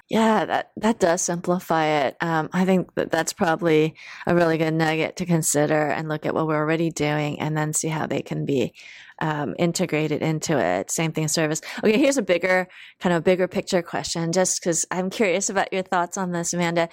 Yeah, 0.07 0.45
that 0.45 0.71
that 0.77 0.99
does 0.99 1.21
simplify 1.23 1.85
it. 2.05 2.15
Um, 2.21 2.49
I 2.53 2.63
think 2.63 2.93
that 2.93 3.11
that's 3.11 3.33
probably 3.33 3.95
a 4.27 4.35
really 4.35 4.59
good 4.59 4.73
nugget 4.73 5.15
to 5.17 5.25
consider 5.25 5.87
and 5.87 6.07
look 6.07 6.27
at 6.27 6.35
what 6.35 6.47
we're 6.47 6.55
already 6.55 6.91
doing, 6.91 7.39
and 7.39 7.57
then 7.57 7.73
see 7.73 7.87
how 7.87 8.05
they 8.05 8.21
can 8.21 8.45
be 8.45 8.73
um, 9.21 9.55
integrated 9.57 10.21
into 10.21 10.57
it. 10.59 10.91
Same 10.91 11.11
thing, 11.11 11.27
service. 11.27 11.61
Okay, 11.83 11.97
here's 11.97 12.17
a 12.17 12.21
bigger, 12.21 12.67
kind 12.99 13.15
of 13.15 13.23
bigger 13.23 13.47
picture 13.47 13.81
question, 13.81 14.31
just 14.31 14.61
because 14.61 14.85
I'm 14.91 15.09
curious 15.09 15.49
about 15.49 15.71
your 15.71 15.83
thoughts 15.83 16.17
on 16.17 16.31
this, 16.31 16.53
Amanda. 16.53 16.89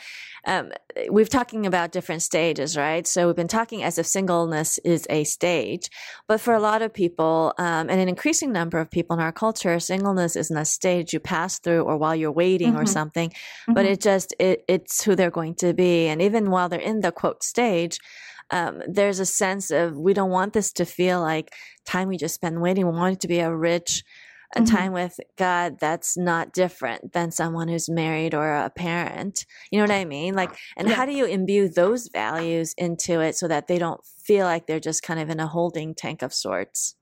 Um, 0.47 0.73
we've 1.11 1.29
talking 1.29 1.67
about 1.67 1.93
different 1.93 2.23
stages, 2.23 2.77
right? 2.77 3.07
So 3.07 3.27
we've 3.27 3.37
been 3.37 3.49
talking 3.49 3.83
as 3.83 3.99
if 3.99 4.07
singleness 4.07 4.79
is 4.85 5.07
a 5.09 5.25
stage, 5.25 5.89
but 6.29 6.41
for 6.41 6.55
a 6.55 6.61
lot 6.61 6.83
of 6.83 6.93
people, 6.93 7.55
um, 7.59 7.89
and 7.89 8.01
an 8.01 8.09
increasing 8.09 8.53
number 8.53 8.79
of 8.79 8.91
people 8.91 9.15
in 9.17 9.23
our 9.23 9.33
culture, 9.33 9.79
singleness 9.79 10.37
isn't 10.37 10.57
a 10.57 10.65
stage 10.65 11.13
you 11.13 11.21
pass 11.21 11.59
through 11.59 11.83
or 11.83 11.97
while 11.97 12.15
you're 12.15 12.33
waiting 12.33 12.73
mm-hmm. 12.73 12.83
or 12.83 12.87
something, 12.87 13.31
mm-hmm. 13.31 13.75
but 13.75 13.87
it 13.87 14.01
just 14.01 14.35
it, 14.39 14.65
it's 14.69 15.03
who 15.05 15.15
they're 15.15 15.31
going 15.31 15.55
to 15.57 15.73
be, 15.73 16.09
and 16.09 16.21
even 16.21 16.51
while 16.51 16.69
they're 16.69 16.81
in 16.81 17.01
the 17.01 17.13
quote 17.13 17.43
stage 17.43 17.99
um, 18.53 18.83
there's 18.87 19.19
a 19.19 19.27
sense 19.27 19.71
of 19.71 19.97
we 19.97 20.15
don't 20.15 20.31
want 20.31 20.53
this 20.53 20.73
to 20.75 20.85
feel 20.85 21.21
like 21.21 21.53
time 21.87 22.09
we 22.09 22.17
just 22.17 22.37
spend 22.37 22.61
waiting. 22.61 22.87
We 22.87 22.93
want 22.93 23.15
it 23.15 23.21
to 23.21 23.29
be 23.29 23.41
a 23.41 23.55
rich 23.55 24.05
a 24.55 24.61
mm-hmm. 24.61 24.77
time 24.77 24.93
with 24.93 25.19
God 25.37 25.79
that's 25.81 26.17
not 26.17 26.53
different 26.53 27.13
than 27.13 27.31
someone 27.31 27.69
who's 27.69 27.89
married 27.89 28.35
or 28.35 28.53
a 28.53 28.71
parent. 28.71 29.47
You 29.71 29.79
know 29.79 29.85
what 29.85 29.91
I 29.91 30.05
mean? 30.05 30.35
Like, 30.35 30.55
and 30.77 30.89
yeah. 30.89 30.95
how 30.95 31.07
do 31.07 31.13
you 31.13 31.25
imbue 31.25 31.69
those 31.69 32.09
values 32.09 32.75
into 32.77 33.21
it 33.21 33.37
so 33.37 33.49
that 33.49 33.67
they 33.67 33.79
don't 33.79 34.05
feel 34.05 34.45
like 34.45 34.67
they're 34.67 34.81
just 34.81 35.03
kind 35.03 35.21
of 35.21 35.31
in 35.31 35.41
a 35.41 35.47
holding 35.47 35.95
tank 35.95 36.23
of 36.23 36.35
sorts? 36.35 36.97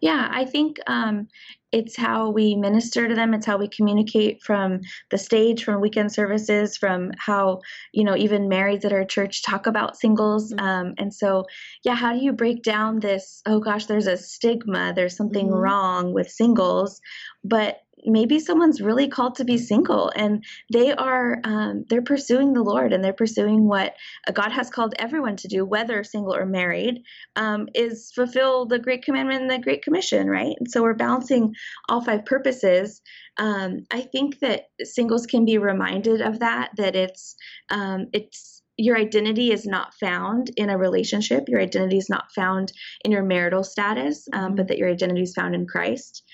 Yeah, 0.00 0.28
I 0.32 0.44
think 0.44 0.78
um, 0.86 1.28
it's 1.72 1.96
how 1.96 2.30
we 2.30 2.54
minister 2.54 3.08
to 3.08 3.14
them. 3.14 3.34
It's 3.34 3.46
how 3.46 3.56
we 3.56 3.68
communicate 3.68 4.42
from 4.42 4.80
the 5.10 5.18
stage, 5.18 5.64
from 5.64 5.80
weekend 5.80 6.12
services, 6.12 6.76
from 6.76 7.12
how, 7.18 7.60
you 7.92 8.04
know, 8.04 8.16
even 8.16 8.48
marrieds 8.48 8.84
at 8.84 8.92
our 8.92 9.04
church 9.04 9.42
talk 9.42 9.66
about 9.66 9.96
singles. 9.96 10.52
Mm-hmm. 10.52 10.64
Um, 10.64 10.94
and 10.98 11.12
so, 11.12 11.44
yeah, 11.84 11.94
how 11.94 12.12
do 12.12 12.22
you 12.22 12.32
break 12.32 12.62
down 12.62 13.00
this? 13.00 13.42
Oh 13.46 13.58
gosh, 13.60 13.86
there's 13.86 14.06
a 14.06 14.16
stigma, 14.16 14.92
there's 14.94 15.16
something 15.16 15.46
mm-hmm. 15.46 15.58
wrong 15.58 16.12
with 16.12 16.30
singles. 16.30 17.00
But 17.42 17.80
maybe 18.04 18.38
someone's 18.38 18.80
really 18.80 19.08
called 19.08 19.34
to 19.36 19.44
be 19.44 19.58
single 19.58 20.12
and 20.16 20.44
they 20.72 20.92
are 20.92 21.40
um, 21.44 21.84
they're 21.88 22.02
pursuing 22.02 22.52
the 22.52 22.62
lord 22.62 22.92
and 22.92 23.02
they're 23.02 23.12
pursuing 23.12 23.66
what 23.66 23.94
god 24.32 24.50
has 24.50 24.70
called 24.70 24.94
everyone 24.98 25.36
to 25.36 25.48
do 25.48 25.64
whether 25.64 26.02
single 26.04 26.34
or 26.34 26.46
married 26.46 27.02
um, 27.36 27.68
is 27.74 28.10
fulfill 28.14 28.66
the 28.66 28.78
great 28.78 29.04
commandment 29.04 29.42
and 29.42 29.50
the 29.50 29.58
great 29.58 29.82
commission 29.82 30.28
right 30.28 30.56
and 30.58 30.70
so 30.70 30.82
we're 30.82 30.94
balancing 30.94 31.54
all 31.88 32.02
five 32.04 32.24
purposes 32.24 33.00
um, 33.38 33.84
i 33.90 34.00
think 34.00 34.38
that 34.40 34.66
singles 34.82 35.26
can 35.26 35.44
be 35.44 35.58
reminded 35.58 36.20
of 36.20 36.40
that 36.40 36.70
that 36.76 36.96
it's 36.96 37.36
um, 37.70 38.06
it's 38.12 38.62
your 38.78 38.96
identity 38.96 39.52
is 39.52 39.66
not 39.66 39.94
found 39.94 40.50
in 40.56 40.70
a 40.70 40.78
relationship. 40.78 41.48
Your 41.48 41.60
identity 41.60 41.98
is 41.98 42.08
not 42.08 42.32
found 42.34 42.72
in 43.04 43.12
your 43.12 43.22
marital 43.22 43.62
status, 43.62 44.26
um, 44.32 44.40
mm-hmm. 44.40 44.54
but 44.56 44.68
that 44.68 44.78
your 44.78 44.88
identity 44.88 45.22
is 45.22 45.34
found 45.34 45.54
in 45.54 45.66
Christ. 45.66 46.24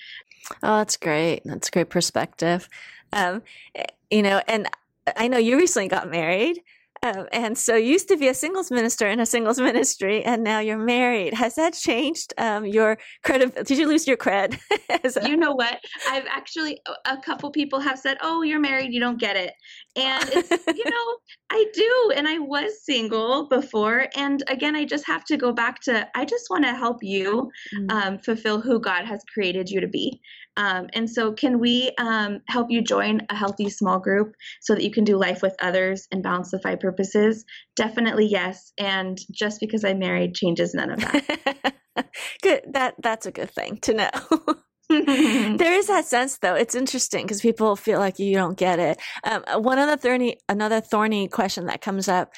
Oh, 0.63 0.77
that's 0.77 0.97
great. 0.97 1.41
That's 1.45 1.67
a 1.67 1.71
great 1.71 1.89
perspective. 1.89 2.67
Um, 3.13 3.41
eh, 3.75 3.85
you 4.09 4.21
know, 4.21 4.41
and 4.47 4.67
I 5.15 5.27
know 5.27 5.37
you 5.37 5.57
recently 5.57 5.87
got 5.87 6.09
married. 6.09 6.61
Um, 7.03 7.27
and 7.31 7.57
so 7.57 7.75
you 7.75 7.91
used 7.93 8.07
to 8.09 8.17
be 8.17 8.27
a 8.27 8.33
singles 8.33 8.71
minister 8.71 9.07
in 9.07 9.19
a 9.19 9.25
singles 9.25 9.59
ministry, 9.69 10.23
and 10.23 10.43
now 10.43 10.59
you're 10.59 10.77
married. 10.77 11.33
Has 11.33 11.55
that 11.55 11.73
changed 11.73 12.33
um, 12.37 12.65
your 12.65 12.97
credit? 13.23 13.55
Did 13.65 13.77
you 13.77 13.87
lose 13.87 14.07
your 14.07 14.17
cred? 14.17 14.59
a- 14.89 15.29
you 15.29 15.37
know 15.37 15.53
what? 15.53 15.79
I've 16.09 16.25
actually 16.27 16.81
a 17.05 17.17
couple 17.17 17.51
people 17.51 17.79
have 17.79 17.99
said, 17.99 18.17
"Oh, 18.21 18.41
you're 18.41 18.59
married, 18.59 18.93
you 18.93 18.99
don't 18.99 19.19
get 19.19 19.35
it," 19.35 19.53
and 19.95 20.29
it's 20.29 20.49
you 20.67 20.89
know 20.89 21.17
I 21.49 21.65
do, 21.73 22.13
and 22.15 22.27
I 22.27 22.39
was 22.39 22.83
single 22.83 23.47
before, 23.47 24.07
and 24.15 24.43
again, 24.47 24.75
I 24.75 24.85
just 24.85 25.05
have 25.07 25.23
to 25.25 25.37
go 25.37 25.51
back 25.51 25.79
to 25.81 26.07
I 26.15 26.25
just 26.25 26.49
want 26.49 26.65
to 26.65 26.73
help 26.75 26.97
you 27.01 27.49
mm. 27.75 27.91
um, 27.91 28.19
fulfill 28.19 28.59
who 28.59 28.79
God 28.79 29.05
has 29.05 29.23
created 29.33 29.69
you 29.69 29.79
to 29.81 29.87
be, 29.87 30.21
um, 30.57 30.87
and 30.93 31.09
so, 31.09 31.31
can 31.31 31.59
we 31.59 31.91
um, 31.97 32.41
help 32.47 32.69
you 32.69 32.81
join 32.81 33.21
a 33.29 33.35
healthy 33.35 33.69
small 33.69 33.99
group 33.99 34.35
so 34.61 34.75
that 34.75 34.83
you 34.83 34.91
can 34.91 35.03
do 35.03 35.17
life 35.17 35.41
with 35.41 35.55
others 35.61 36.07
and 36.11 36.21
balance 36.21 36.51
the 36.51 36.59
five 36.59 36.79
purposes? 36.79 37.45
Definitely 37.75 38.25
yes. 38.25 38.73
And 38.77 39.17
just 39.31 39.59
because 39.59 39.85
I'm 39.85 39.99
married 39.99 40.35
changes 40.35 40.73
none 40.73 40.91
of 40.91 40.99
that. 40.99 41.75
good. 42.41 42.61
That 42.71 42.95
that's 43.01 43.25
a 43.25 43.31
good 43.31 43.51
thing 43.51 43.77
to 43.83 43.93
know. 43.93 44.09
there 45.57 45.75
is 45.75 45.85
that 45.85 46.05
sense 46.05 46.39
though 46.39 46.55
it's 46.55 46.73
interesting 46.73 47.21
because 47.21 47.41
people 47.41 47.75
feel 47.75 47.99
like 47.99 48.17
you 48.17 48.33
don't 48.33 48.57
get 48.57 48.79
it 48.79 48.99
um, 49.23 49.43
one 49.61 49.77
other 49.77 49.95
thorny 49.95 50.35
another 50.49 50.81
thorny 50.81 51.27
question 51.27 51.67
that 51.67 51.79
comes 51.79 52.07
up 52.07 52.33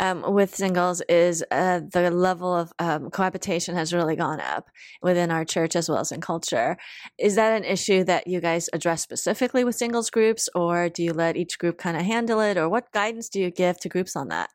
um, 0.00 0.24
with 0.32 0.54
singles 0.54 1.02
is 1.08 1.44
uh, 1.50 1.80
the 1.92 2.10
level 2.10 2.54
of 2.54 2.72
um, 2.78 3.10
cohabitation 3.10 3.74
has 3.74 3.92
really 3.92 4.16
gone 4.16 4.40
up 4.40 4.68
within 5.02 5.30
our 5.30 5.44
church 5.44 5.76
as 5.76 5.88
well 5.88 5.98
as 5.98 6.12
in 6.12 6.20
culture. 6.20 6.76
Is 7.18 7.34
that 7.36 7.56
an 7.56 7.64
issue 7.64 8.04
that 8.04 8.26
you 8.26 8.40
guys 8.40 8.68
address 8.72 9.02
specifically 9.02 9.64
with 9.64 9.74
singles 9.74 10.10
groups, 10.10 10.48
or 10.54 10.88
do 10.88 11.02
you 11.02 11.12
let 11.12 11.36
each 11.36 11.58
group 11.58 11.78
kind 11.78 11.96
of 11.96 12.04
handle 12.04 12.40
it, 12.40 12.56
or 12.56 12.68
what 12.68 12.92
guidance 12.92 13.28
do 13.28 13.40
you 13.40 13.50
give 13.50 13.78
to 13.80 13.88
groups 13.88 14.16
on 14.16 14.28
that? 14.28 14.50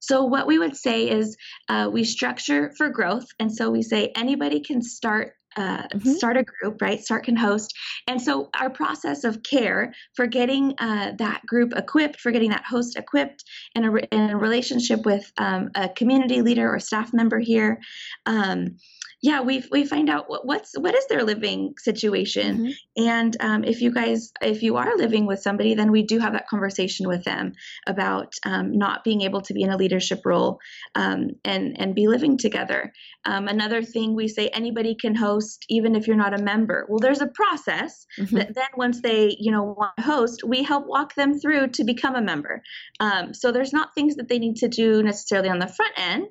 So, 0.00 0.24
what 0.24 0.46
we 0.46 0.58
would 0.58 0.76
say 0.76 1.10
is 1.10 1.36
uh, 1.68 1.90
we 1.92 2.04
structure 2.04 2.72
for 2.76 2.88
growth. 2.88 3.26
And 3.38 3.54
so 3.54 3.70
we 3.70 3.82
say 3.82 4.12
anybody 4.16 4.60
can 4.60 4.82
start 4.82 5.34
uh, 5.56 5.82
mm-hmm. 5.82 6.12
start 6.12 6.36
a 6.36 6.42
group, 6.42 6.80
right? 6.80 7.02
Start 7.02 7.24
can 7.24 7.36
host. 7.36 7.74
And 8.06 8.20
so 8.20 8.50
our 8.58 8.70
process 8.70 9.24
of 9.24 9.42
care 9.42 9.94
for 10.14 10.26
getting 10.26 10.74
uh, 10.78 11.12
that 11.18 11.42
group 11.46 11.72
equipped, 11.76 12.20
for 12.20 12.32
getting 12.32 12.50
that 12.50 12.64
host 12.64 12.96
equipped 12.96 13.44
in 13.74 13.84
a, 13.84 13.94
in 14.12 14.30
a 14.30 14.36
relationship 14.36 15.04
with 15.04 15.30
um, 15.38 15.70
a 15.74 15.88
community 15.88 16.42
leader 16.42 16.72
or 16.72 16.78
staff 16.78 17.12
member 17.12 17.38
here, 17.38 17.80
um, 18.26 18.76
yeah, 19.24 19.40
we 19.40 19.64
we 19.70 19.86
find 19.86 20.10
out 20.10 20.28
what, 20.28 20.44
what's 20.44 20.78
what 20.78 20.94
is 20.94 21.06
their 21.06 21.24
living 21.24 21.76
situation, 21.78 22.58
mm-hmm. 22.58 23.02
and 23.08 23.34
um, 23.40 23.64
if 23.64 23.80
you 23.80 23.90
guys 23.90 24.30
if 24.42 24.62
you 24.62 24.76
are 24.76 24.98
living 24.98 25.24
with 25.24 25.40
somebody, 25.40 25.74
then 25.74 25.90
we 25.90 26.02
do 26.02 26.18
have 26.18 26.34
that 26.34 26.46
conversation 26.46 27.08
with 27.08 27.24
them 27.24 27.54
about 27.86 28.34
um, 28.44 28.76
not 28.76 29.02
being 29.02 29.22
able 29.22 29.40
to 29.40 29.54
be 29.54 29.62
in 29.62 29.70
a 29.70 29.78
leadership 29.78 30.20
role 30.26 30.58
um, 30.94 31.30
and 31.42 31.80
and 31.80 31.94
be 31.94 32.06
living 32.06 32.36
together. 32.36 32.92
Um, 33.24 33.48
another 33.48 33.82
thing 33.82 34.14
we 34.14 34.28
say 34.28 34.48
anybody 34.48 34.94
can 34.94 35.14
host 35.14 35.64
even 35.70 35.96
if 35.96 36.06
you're 36.06 36.16
not 36.16 36.38
a 36.38 36.42
member. 36.42 36.84
Well, 36.90 36.98
there's 36.98 37.22
a 37.22 37.26
process 37.28 38.04
mm-hmm. 38.20 38.36
that 38.36 38.54
then 38.54 38.68
once 38.76 39.00
they 39.00 39.34
you 39.40 39.52
know 39.52 39.74
want 39.78 39.96
to 39.96 40.02
host, 40.02 40.44
we 40.46 40.62
help 40.62 40.86
walk 40.86 41.14
them 41.14 41.40
through 41.40 41.68
to 41.68 41.84
become 41.84 42.14
a 42.14 42.20
member. 42.20 42.62
Um, 43.00 43.32
so 43.32 43.52
there's 43.52 43.72
not 43.72 43.94
things 43.94 44.16
that 44.16 44.28
they 44.28 44.38
need 44.38 44.56
to 44.56 44.68
do 44.68 45.02
necessarily 45.02 45.48
on 45.48 45.60
the 45.60 45.66
front 45.66 45.94
end. 45.96 46.30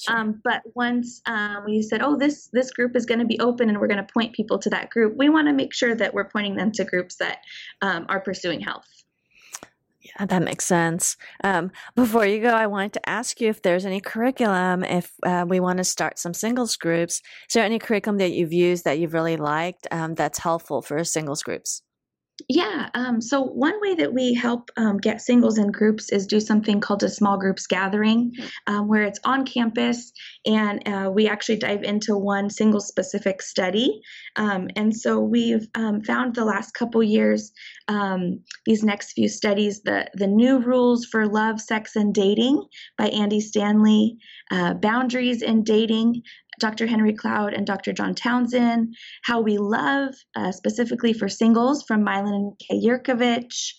Sure. 0.00 0.16
Um, 0.16 0.40
but 0.42 0.62
once 0.74 1.20
um, 1.26 1.64
we 1.66 1.82
said, 1.82 2.02
oh, 2.02 2.16
this 2.16 2.48
this 2.52 2.70
group 2.70 2.96
is 2.96 3.06
going 3.06 3.20
to 3.20 3.26
be 3.26 3.38
open 3.40 3.68
and 3.68 3.80
we're 3.80 3.86
going 3.86 4.04
to 4.04 4.12
point 4.12 4.34
people 4.34 4.58
to 4.58 4.70
that 4.70 4.90
group, 4.90 5.16
we 5.16 5.28
want 5.28 5.48
to 5.48 5.52
make 5.52 5.72
sure 5.72 5.94
that 5.94 6.12
we're 6.14 6.28
pointing 6.28 6.56
them 6.56 6.72
to 6.72 6.84
groups 6.84 7.16
that 7.16 7.38
um, 7.82 8.06
are 8.08 8.20
pursuing 8.20 8.60
health. 8.60 8.86
Yeah, 10.04 10.26
that 10.26 10.42
makes 10.42 10.66
sense. 10.66 11.16
Um, 11.42 11.70
before 11.94 12.26
you 12.26 12.42
go, 12.42 12.50
I 12.50 12.66
wanted 12.66 12.92
to 12.94 13.08
ask 13.08 13.40
you 13.40 13.48
if 13.48 13.62
there's 13.62 13.86
any 13.86 14.00
curriculum, 14.00 14.84
if 14.84 15.12
uh, 15.22 15.46
we 15.48 15.60
want 15.60 15.78
to 15.78 15.84
start 15.84 16.18
some 16.18 16.34
singles 16.34 16.76
groups. 16.76 17.22
Is 17.48 17.54
there 17.54 17.64
any 17.64 17.78
curriculum 17.78 18.18
that 18.18 18.32
you've 18.32 18.52
used 18.52 18.84
that 18.84 18.98
you've 18.98 19.14
really 19.14 19.38
liked 19.38 19.86
um, 19.90 20.14
that's 20.14 20.38
helpful 20.38 20.82
for 20.82 21.02
singles 21.04 21.42
groups? 21.42 21.82
Yeah. 22.48 22.90
Um, 22.94 23.20
so 23.20 23.42
one 23.42 23.80
way 23.80 23.94
that 23.94 24.12
we 24.12 24.34
help 24.34 24.70
um, 24.76 24.98
get 24.98 25.20
singles 25.20 25.56
in 25.56 25.70
groups 25.70 26.10
is 26.10 26.26
do 26.26 26.40
something 26.40 26.80
called 26.80 27.04
a 27.04 27.08
small 27.08 27.38
groups 27.38 27.66
gathering, 27.66 28.32
um, 28.66 28.88
where 28.88 29.04
it's 29.04 29.20
on 29.24 29.46
campus, 29.46 30.12
and 30.44 30.86
uh, 30.86 31.10
we 31.10 31.28
actually 31.28 31.58
dive 31.58 31.84
into 31.84 32.16
one 32.16 32.50
single 32.50 32.80
specific 32.80 33.40
study. 33.40 34.00
Um, 34.34 34.68
and 34.74 34.94
so 34.94 35.20
we've 35.20 35.68
um, 35.76 36.02
found 36.02 36.34
the 36.34 36.44
last 36.44 36.74
couple 36.74 37.02
years 37.04 37.52
um, 37.86 38.40
these 38.66 38.82
next 38.82 39.12
few 39.12 39.28
studies 39.28 39.82
the 39.82 40.10
the 40.14 40.26
new 40.26 40.58
rules 40.58 41.04
for 41.04 41.26
love, 41.26 41.60
sex, 41.60 41.94
and 41.96 42.14
dating 42.14 42.64
by 42.98 43.08
Andy 43.08 43.40
Stanley, 43.40 44.16
uh, 44.50 44.74
boundaries 44.74 45.42
in 45.42 45.62
dating 45.62 46.22
Dr. 46.60 46.86
Henry 46.86 47.14
Cloud 47.14 47.54
and 47.54 47.66
Dr. 47.66 47.92
John 47.92 48.14
Townsend, 48.14 48.94
How 49.22 49.40
We 49.40 49.58
Love, 49.58 50.14
uh, 50.36 50.52
specifically 50.52 51.12
for 51.12 51.28
singles 51.28 51.84
from 51.86 52.04
Milan 52.04 52.56
K. 52.60 52.80
Yerkovich, 52.80 53.72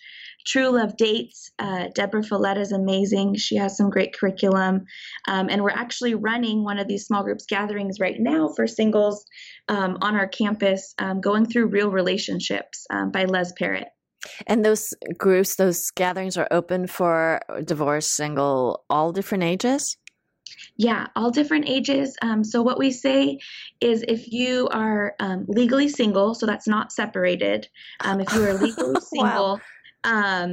True 0.46 0.70
Love 0.70 0.96
Dates. 0.96 1.52
Uh, 1.58 1.88
Deborah 1.94 2.22
Fileta 2.22 2.60
is 2.60 2.72
amazing. 2.72 3.36
She 3.36 3.56
has 3.56 3.76
some 3.76 3.90
great 3.90 4.14
curriculum. 4.14 4.86
Um, 5.28 5.50
and 5.50 5.64
we're 5.64 5.72
actually 5.72 6.14
running 6.14 6.64
one 6.64 6.78
of 6.78 6.88
these 6.88 7.06
small 7.06 7.24
groups 7.24 7.46
gatherings 7.48 8.00
right 8.00 8.20
now 8.20 8.50
for 8.56 8.68
singles 8.68 9.26
um, 9.68 9.98
on 10.02 10.16
our 10.16 10.28
campus, 10.28 10.94
um, 11.00 11.20
going 11.20 11.48
through 11.48 11.68
Real 11.68 11.90
Relationships 11.90 12.86
um, 12.92 13.12
by 13.12 13.26
Les 13.26 13.52
Parrott. 13.54 13.88
And 14.48 14.66
those 14.66 14.94
groups, 15.18 15.56
those 15.56 15.92
gatherings 15.92 16.38
are 16.38 16.48
open 16.52 16.88
for 16.88 17.42
divorced, 17.64 18.16
single, 18.16 18.84
all 18.90 19.12
different 19.12 19.44
ages? 19.44 19.98
Yeah, 20.78 21.08
all 21.16 21.32
different 21.32 21.68
ages. 21.68 22.18
Um, 22.22 22.44
so, 22.44 22.62
what 22.62 22.78
we 22.78 22.92
say 22.92 23.40
is 23.82 24.04
if 24.08 24.32
you 24.32 24.68
are 24.70 25.16
um, 25.20 25.46
legally 25.48 25.88
single, 25.88 26.36
so 26.36 26.46
that's 26.46 26.68
not 26.68 26.92
separated, 26.92 27.68
um, 28.02 28.20
if 28.20 28.32
you 28.34 28.44
are 28.44 28.54
legally 28.62 29.00
single, 29.00 29.62
wow. 30.04 30.52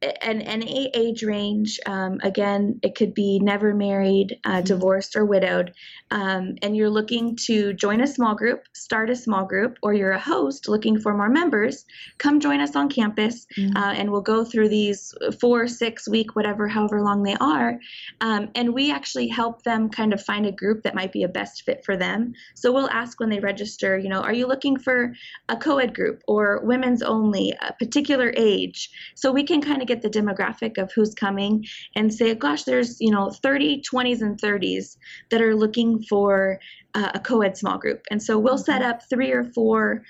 An 0.00 0.42
any 0.42 0.90
age 0.94 1.24
range. 1.24 1.80
Um, 1.84 2.18
again, 2.22 2.78
it 2.82 2.94
could 2.94 3.14
be 3.14 3.40
never 3.40 3.74
married, 3.74 4.38
uh, 4.44 4.50
mm-hmm. 4.50 4.64
divorced, 4.64 5.16
or 5.16 5.24
widowed. 5.24 5.72
Um, 6.10 6.54
and 6.62 6.76
you're 6.76 6.88
looking 6.88 7.36
to 7.46 7.72
join 7.74 8.00
a 8.00 8.06
small 8.06 8.34
group, 8.34 8.64
start 8.74 9.10
a 9.10 9.16
small 9.16 9.44
group, 9.44 9.76
or 9.82 9.92
you're 9.94 10.12
a 10.12 10.20
host 10.20 10.68
looking 10.68 11.00
for 11.00 11.14
more 11.14 11.28
members, 11.28 11.84
come 12.18 12.40
join 12.40 12.60
us 12.60 12.76
on 12.76 12.88
campus, 12.88 13.46
mm-hmm. 13.56 13.76
uh, 13.76 13.92
and 13.92 14.10
we'll 14.10 14.20
go 14.20 14.44
through 14.44 14.68
these 14.68 15.12
four, 15.40 15.66
six 15.66 16.08
week, 16.08 16.34
whatever, 16.36 16.68
however 16.68 17.02
long 17.02 17.22
they 17.22 17.36
are. 17.40 17.78
Um, 18.20 18.50
and 18.54 18.72
we 18.72 18.92
actually 18.92 19.28
help 19.28 19.62
them 19.64 19.90
kind 19.90 20.12
of 20.12 20.22
find 20.22 20.46
a 20.46 20.52
group 20.52 20.82
that 20.84 20.94
might 20.94 21.12
be 21.12 21.24
a 21.24 21.28
best 21.28 21.62
fit 21.64 21.84
for 21.84 21.96
them. 21.96 22.32
So 22.54 22.72
we'll 22.72 22.90
ask 22.90 23.18
when 23.20 23.30
they 23.30 23.40
register, 23.40 23.98
you 23.98 24.08
know, 24.08 24.20
are 24.20 24.32
you 24.32 24.46
looking 24.46 24.78
for 24.78 25.12
a 25.48 25.56
co 25.56 25.78
ed 25.78 25.92
group 25.92 26.22
or 26.28 26.60
women's 26.64 27.02
only, 27.02 27.52
a 27.60 27.72
particular 27.72 28.32
age? 28.36 28.90
So 29.14 29.32
we 29.32 29.44
can 29.44 29.60
kind 29.60 29.82
of 29.82 29.87
get 29.88 30.02
the 30.02 30.10
demographic 30.10 30.78
of 30.78 30.92
who's 30.92 31.14
coming 31.14 31.64
and 31.96 32.12
say, 32.14 32.34
gosh, 32.34 32.62
there's, 32.62 33.00
you 33.00 33.10
know, 33.10 33.30
30, 33.30 33.82
20s, 33.82 34.20
and 34.20 34.40
30s 34.40 34.96
that 35.30 35.40
are 35.40 35.56
looking 35.56 36.02
for 36.02 36.60
uh, 36.94 37.10
a 37.14 37.20
co 37.20 37.42
ed 37.42 37.56
small 37.56 37.78
group. 37.78 38.02
And 38.10 38.22
so 38.22 38.38
we'll 38.38 38.58
set 38.58 38.82
mm-hmm. 38.82 38.90
up 38.90 39.02
three 39.08 39.32
or 39.32 39.44
four 39.44 40.02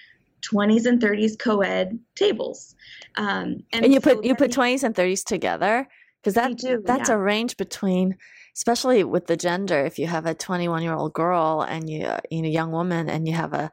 20s 0.42 0.86
and 0.86 1.00
30s 1.00 1.38
co-ed 1.38 1.98
tables 2.14 2.74
um, 3.16 3.62
and, 3.72 3.84
and, 3.84 3.92
you 3.92 4.00
so 4.00 4.14
put 4.14 4.24
you 4.24 4.34
put 4.34 4.50
20s 4.50 4.82
and 4.82 4.94
30s 4.94 5.24
together 5.24 5.86
because 6.20 6.34
that 6.34 6.56
do, 6.56 6.82
that's 6.84 7.08
yeah. 7.08 7.14
a 7.14 7.18
range 7.18 7.56
between 7.56 8.16
especially 8.56 9.04
with 9.04 9.26
the 9.26 9.36
gender 9.36 9.84
if 9.84 9.98
you 9.98 10.06
have 10.06 10.26
a 10.26 10.34
21 10.34 10.82
year 10.82 10.94
old 10.94 11.12
girl 11.12 11.62
and 11.68 11.88
you 11.90 12.08
you 12.30 12.42
know 12.42 12.48
young 12.48 12.70
woman 12.70 13.08
and 13.08 13.26
you 13.26 13.34
have 13.34 13.52
a 13.52 13.70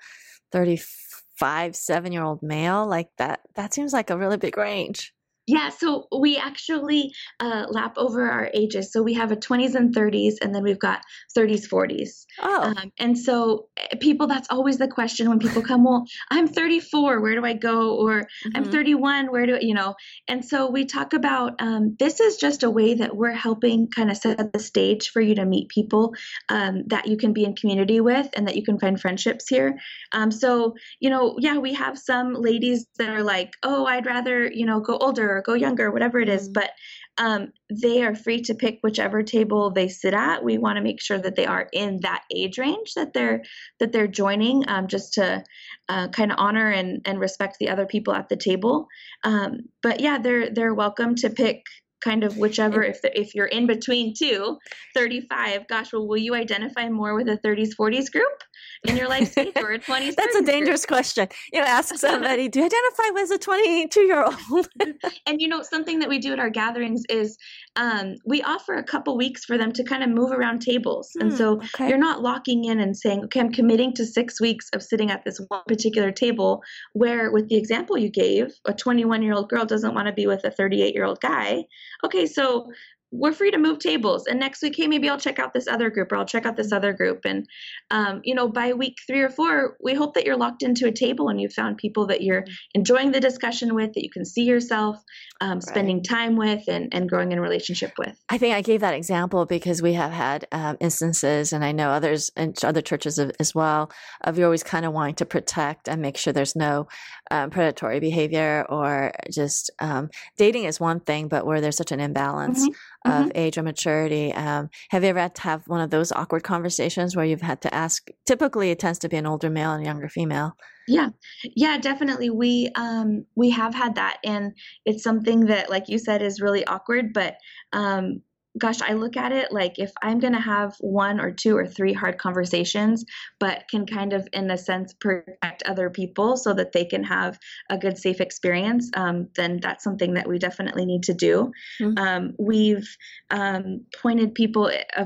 35 0.52 1.76
7 1.76 2.12
year 2.12 2.24
old 2.24 2.42
male 2.42 2.88
like 2.88 3.10
that 3.18 3.42
that 3.56 3.74
seems 3.74 3.94
like 3.94 4.10
a 4.10 4.18
really 4.18 4.38
big 4.38 4.58
range 4.58 5.14
yeah, 5.48 5.70
so 5.70 6.08
we 6.18 6.38
actually 6.38 7.14
uh, 7.40 7.68
lap 7.70 7.96
over 7.98 8.30
our 8.30 8.50
ages. 8.54 8.92
So 8.92 9.04
we 9.04 9.14
have 9.14 9.32
a 9.32 9.36
20s 9.36 9.76
and 9.76 9.94
30s, 9.94 10.36
and 10.42 10.56
then 10.56 10.64
we've 10.64 10.80
got 10.80 11.02
30s, 11.38 11.70
40s. 11.70 12.26
Oh. 12.42 12.62
Um, 12.64 12.92
and 12.98 13.18
so 13.18 13.68
eh, 13.78 13.96
people, 14.00 14.26
that's 14.26 14.48
always 14.50 14.80
the 14.80 14.88
question 14.88 15.30
when 15.30 15.38
people 15.38 15.62
come, 15.62 15.84
well, 15.84 16.06
I'm 16.32 16.48
34, 16.48 17.22
where 17.22 17.36
do 17.36 17.46
I 17.46 17.54
go? 17.54 17.96
Or 17.96 18.22
mm-hmm. 18.22 18.50
I'm 18.56 18.72
31, 18.72 19.32
where 19.32 19.46
do, 19.46 19.58
you 19.62 19.76
know? 19.76 19.94
And 20.28 20.44
so 20.44 20.72
we 20.72 20.86
talk 20.86 21.14
about 21.14 21.62
um, 21.62 21.96
this 22.00 22.20
is 22.20 22.38
just 22.38 22.64
a 22.64 22.70
way 22.70 22.96
that 22.96 23.16
we're 23.16 23.32
helping 23.32 23.88
kind 23.88 24.10
of 24.10 24.18
set 24.18 24.52
the 24.52 24.60
stage 24.60 25.10
for 25.10 25.22
you 25.22 25.36
to 25.36 25.46
meet 25.46 25.70
people 25.70 26.16
um, 26.50 26.84
that 26.88 27.08
you 27.08 27.18
can 27.18 27.34
be 27.34 27.44
in 27.44 27.56
community 27.56 28.02
with 28.02 28.30
and 28.34 28.48
that 28.48 28.56
you 28.56 28.64
can 28.64 28.80
find 28.80 29.00
friendships 29.00 29.48
here. 29.48 29.78
Um, 30.12 30.32
so, 30.32 30.74
you 31.00 31.12
know, 31.12 31.36
yeah, 31.38 31.58
we 31.58 31.74
have 31.74 32.00
some 32.00 32.34
ladies 32.34 32.88
that 32.98 33.10
are 33.10 33.24
like, 33.24 33.54
oh, 33.62 33.86
I'd 33.86 34.08
rather, 34.08 34.50
you 34.52 34.66
know, 34.66 34.80
go 34.80 34.98
older 34.98 35.35
or 35.36 35.42
go 35.42 35.54
younger, 35.54 35.92
whatever 35.92 36.20
it 36.20 36.30
is. 36.30 36.44
Mm-hmm. 36.44 36.54
But 36.54 36.72
um, 37.18 37.54
they 37.70 38.04
are 38.04 38.14
free 38.14 38.42
to 38.42 38.54
pick 38.54 38.80
whichever 38.82 39.24
table 39.24 39.72
they 39.72 39.88
sit 39.88 40.14
at. 40.14 40.44
We 40.44 40.58
want 40.58 40.78
to 40.78 40.84
make 40.84 41.02
sure 41.02 41.18
that 41.18 41.36
they 41.36 41.46
are 41.46 41.68
in 41.72 42.02
that 42.02 42.24
age 42.34 42.58
range 42.58 42.94
that 42.96 43.14
they're 43.14 43.44
that 43.80 43.92
they're 43.92 44.08
joining, 44.08 44.68
um, 44.68 44.88
just 44.88 45.14
to 45.14 45.44
uh, 45.88 46.08
kind 46.10 46.32
of 46.32 46.38
honor 46.40 46.70
and, 46.70 47.02
and 47.06 47.20
respect 47.20 47.58
the 47.60 47.70
other 47.70 47.86
people 47.86 48.14
at 48.14 48.28
the 48.28 48.36
table. 48.36 48.88
Um, 49.24 49.70
but 49.82 50.02
yeah, 50.02 50.18
they're 50.18 50.50
they're 50.50 50.74
welcome 50.74 51.16
to 51.16 51.30
pick 51.30 51.64
kind 52.02 52.24
of 52.24 52.38
whichever 52.38 52.84
if 52.84 53.00
if 53.04 53.34
you're 53.34 53.48
in 53.48 53.66
between 53.66 54.14
two 54.14 54.58
35 54.94 55.68
gosh 55.68 55.94
well 55.94 56.08
will 56.08 56.18
you 56.18 56.36
identify 56.36 56.90
more 56.90 57.16
with 57.16 57.28
a 57.28 57.38
30s 57.38 57.70
40s 57.80 58.12
group 58.12 58.44
in 58.88 58.96
your 58.96 59.08
life 59.08 59.32
stage 59.32 59.54
or 59.56 59.72
a 59.72 59.80
20s 59.90 60.16
that's 60.16 60.36
a 60.36 60.44
dangerous 60.44 60.86
group? 60.86 60.98
question 60.98 61.28
you 61.52 61.60
know 61.60 61.66
ask 61.66 61.96
somebody 61.96 62.48
do 62.48 62.60
you 62.60 62.66
identify 62.66 63.22
as 63.22 63.32
a 63.32 63.38
22 63.38 64.02
year 64.02 64.24
old 64.24 64.70
and 65.26 65.42
you 65.42 65.48
know 65.48 65.62
something 65.62 66.00
that 66.00 66.10
we 66.10 66.20
do 66.20 66.34
at 66.34 66.40
our 66.40 66.50
gatherings 66.50 67.04
is 67.10 67.38
um, 67.78 68.16
we 68.26 68.42
offer 68.44 68.76
a 68.76 68.84
couple 68.84 69.18
weeks 69.18 69.44
for 69.44 69.58
them 69.58 69.72
to 69.74 69.84
kind 69.84 70.04
of 70.04 70.10
move 70.10 70.32
around 70.32 70.60
tables 70.60 71.12
and 71.20 71.32
hmm, 71.32 71.38
so 71.38 71.58
okay. 71.58 71.90
you're 71.90 71.98
not 71.98 72.22
locking 72.22 72.66
in 72.66 72.80
and 72.80 72.96
saying 72.96 73.24
okay 73.24 73.40
i'm 73.40 73.52
committing 73.52 73.94
to 73.94 74.06
six 74.06 74.40
weeks 74.40 74.70
of 74.74 74.84
sitting 74.84 75.10
at 75.12 75.24
this 75.26 75.40
one 75.48 75.64
particular 75.68 76.12
table 76.12 76.62
where 76.94 77.32
with 77.32 77.50
the 77.50 77.56
example 77.56 77.98
you 77.98 78.10
gave 78.10 78.54
a 78.66 78.74
21 78.74 79.24
year 79.24 79.34
old 79.34 79.50
girl 79.50 79.66
doesn't 79.66 79.94
want 79.94 80.08
to 80.08 80.14
be 80.14 80.28
with 80.28 80.44
a 80.44 80.52
38 80.52 80.94
year 80.94 81.06
old 81.06 81.20
guy 81.20 81.64
okay, 82.06 82.26
so 82.26 82.72
we're 83.12 83.34
free 83.34 83.52
to 83.52 83.58
move 83.58 83.80
tables. 83.80 84.28
And 84.28 84.40
next 84.40 84.62
week 84.62 84.76
hey 84.76 84.88
maybe 84.88 85.10
i'll 85.10 85.20
check 85.20 85.40
out 85.40 85.54
this 85.54 85.68
other 85.68 85.90
group 85.90 86.12
or 86.12 86.18
i'll 86.18 86.26
check 86.26 86.46
out 86.46 86.56
this 86.56 86.72
other 86.72 86.94
group. 86.94 87.22
And 87.26 87.48
um, 87.92 88.22
you 88.24 88.36
know 88.36 88.48
by 88.48 88.74
week 88.74 88.98
three 89.08 89.22
or 89.22 89.30
four 89.30 89.78
we 89.82 89.94
hope 89.94 90.14
that 90.16 90.26
you're 90.26 90.38
locked 90.38 90.64
into 90.64 90.88
a 90.88 90.92
table 90.92 91.30
and 91.30 91.40
you've 91.40 91.54
found 91.54 91.78
people 91.78 92.08
that 92.08 92.22
you're 92.22 92.46
enjoying 92.74 93.12
the 93.12 93.20
discussion 93.20 93.76
with 93.76 93.94
that 93.94 94.04
you 94.04 94.10
can 94.10 94.26
see 94.26 94.44
yourself 94.44 94.98
um, 95.42 95.54
right. 95.54 95.64
spending 95.64 96.04
time 96.04 96.36
with 96.36 96.64
and, 96.68 96.94
and 96.94 97.10
growing 97.10 97.32
in 97.32 97.40
relationship 97.40 97.94
with. 97.98 98.18
I 98.30 98.38
think 98.38 98.56
i 98.56 98.62
gave 98.62 98.82
that 98.82 98.94
example 98.94 99.46
because 99.46 99.82
we 99.82 99.94
have 99.94 100.12
had 100.12 100.48
um, 100.52 100.78
instances 100.80 101.54
and 101.54 101.64
i 101.64 101.72
know 101.72 101.90
others 101.90 102.30
and 102.36 102.58
other 102.64 102.82
churches 102.82 103.20
as 103.20 103.56
well 103.56 103.92
of 104.22 104.38
you 104.38 104.46
always 104.46 104.64
kind 104.64 104.86
of 104.86 104.94
wanting 104.94 105.16
to 105.16 105.26
protect 105.26 105.88
and 105.88 106.02
make 106.02 106.18
sure 106.18 106.34
there's 106.34 106.56
no 106.56 106.88
um, 107.32 107.50
predatory 107.50 108.00
behavior 108.00 108.66
or 108.70 109.12
just 109.32 109.72
um, 109.80 110.10
dating 110.38 110.66
is 110.66 110.80
one 110.80 111.00
thing 111.00 111.28
but 111.28 111.46
where 111.46 111.62
there's 111.62 111.78
such 111.78 111.92
an 111.92 112.00
imbalance 112.00 112.62
mm-hmm 112.64 112.74
of 113.06 113.14
mm-hmm. 113.14 113.30
age 113.36 113.58
or 113.58 113.64
maturity. 113.64 114.34
Um, 114.34 114.70
have 114.90 115.04
you 115.04 115.10
ever 115.10 115.20
had 115.20 115.36
to 115.36 115.42
have 115.44 115.68
one 115.68 115.80
of 115.80 115.92
those 115.92 116.12
awkward 116.12 116.44
conversations 116.44 117.16
where 117.16 117.26
you've 117.26 117.42
had 117.42 117.62
to 117.62 117.74
ask? 117.74 118.10
Typically, 118.26 118.72
it 118.72 118.80
tends 118.80 119.00
to 119.00 119.10
be 119.10 119.18
an 119.18 119.28
older 119.28 119.50
male 119.50 119.74
and 119.74 119.84
a 119.84 119.86
younger 119.86 120.10
female. 120.10 120.58
Yeah, 120.88 121.10
yeah, 121.56 121.78
definitely. 121.78 122.30
We 122.30 122.72
um, 122.76 123.26
we 123.36 123.50
have 123.52 123.74
had 123.74 123.96
that, 123.96 124.18
and 124.24 124.54
it's 124.86 125.04
something 125.04 125.46
that, 125.46 125.70
like 125.70 125.88
you 125.88 125.98
said, 125.98 126.22
is 126.22 126.42
really 126.42 126.66
awkward. 126.66 127.14
But 127.14 127.38
um, 127.74 128.22
gosh, 128.58 128.82
I 128.82 128.94
look 128.94 129.18
at 129.18 129.32
it 129.32 129.52
like 129.52 129.80
if 129.80 129.92
I'm 130.02 130.20
going 130.20 130.34
to 130.34 130.40
have 130.40 130.76
one 130.80 131.20
or 131.20 131.32
two 131.32 131.58
or 131.58 131.68
three 131.68 131.94
hard 131.94 132.18
conversations, 132.18 133.06
but 133.40 133.66
can 133.70 133.86
kind 133.86 134.14
of, 134.14 134.28
in 134.34 134.50
a 134.50 134.58
sense, 134.58 134.94
protect 134.94 135.64
other 135.64 135.90
people 135.90 136.38
so 136.38 136.54
that 136.54 136.72
they 136.72 136.86
can 136.86 137.04
have 137.04 137.38
a 137.70 137.78
good, 137.78 137.98
safe 137.98 138.22
experience, 138.22 138.90
um, 138.96 139.30
then 139.36 139.60
that's 139.62 139.84
something 139.84 140.14
that 140.14 140.28
we 140.28 140.40
definitely 140.40 140.86
need 140.86 141.04
to 141.04 141.14
do. 141.14 141.52
Mm-hmm. 141.82 141.98
Um, 141.98 142.34
we've 142.38 142.96
um, 143.30 143.86
pointed 144.02 144.36
people. 144.36 144.72
Uh, 144.96 145.06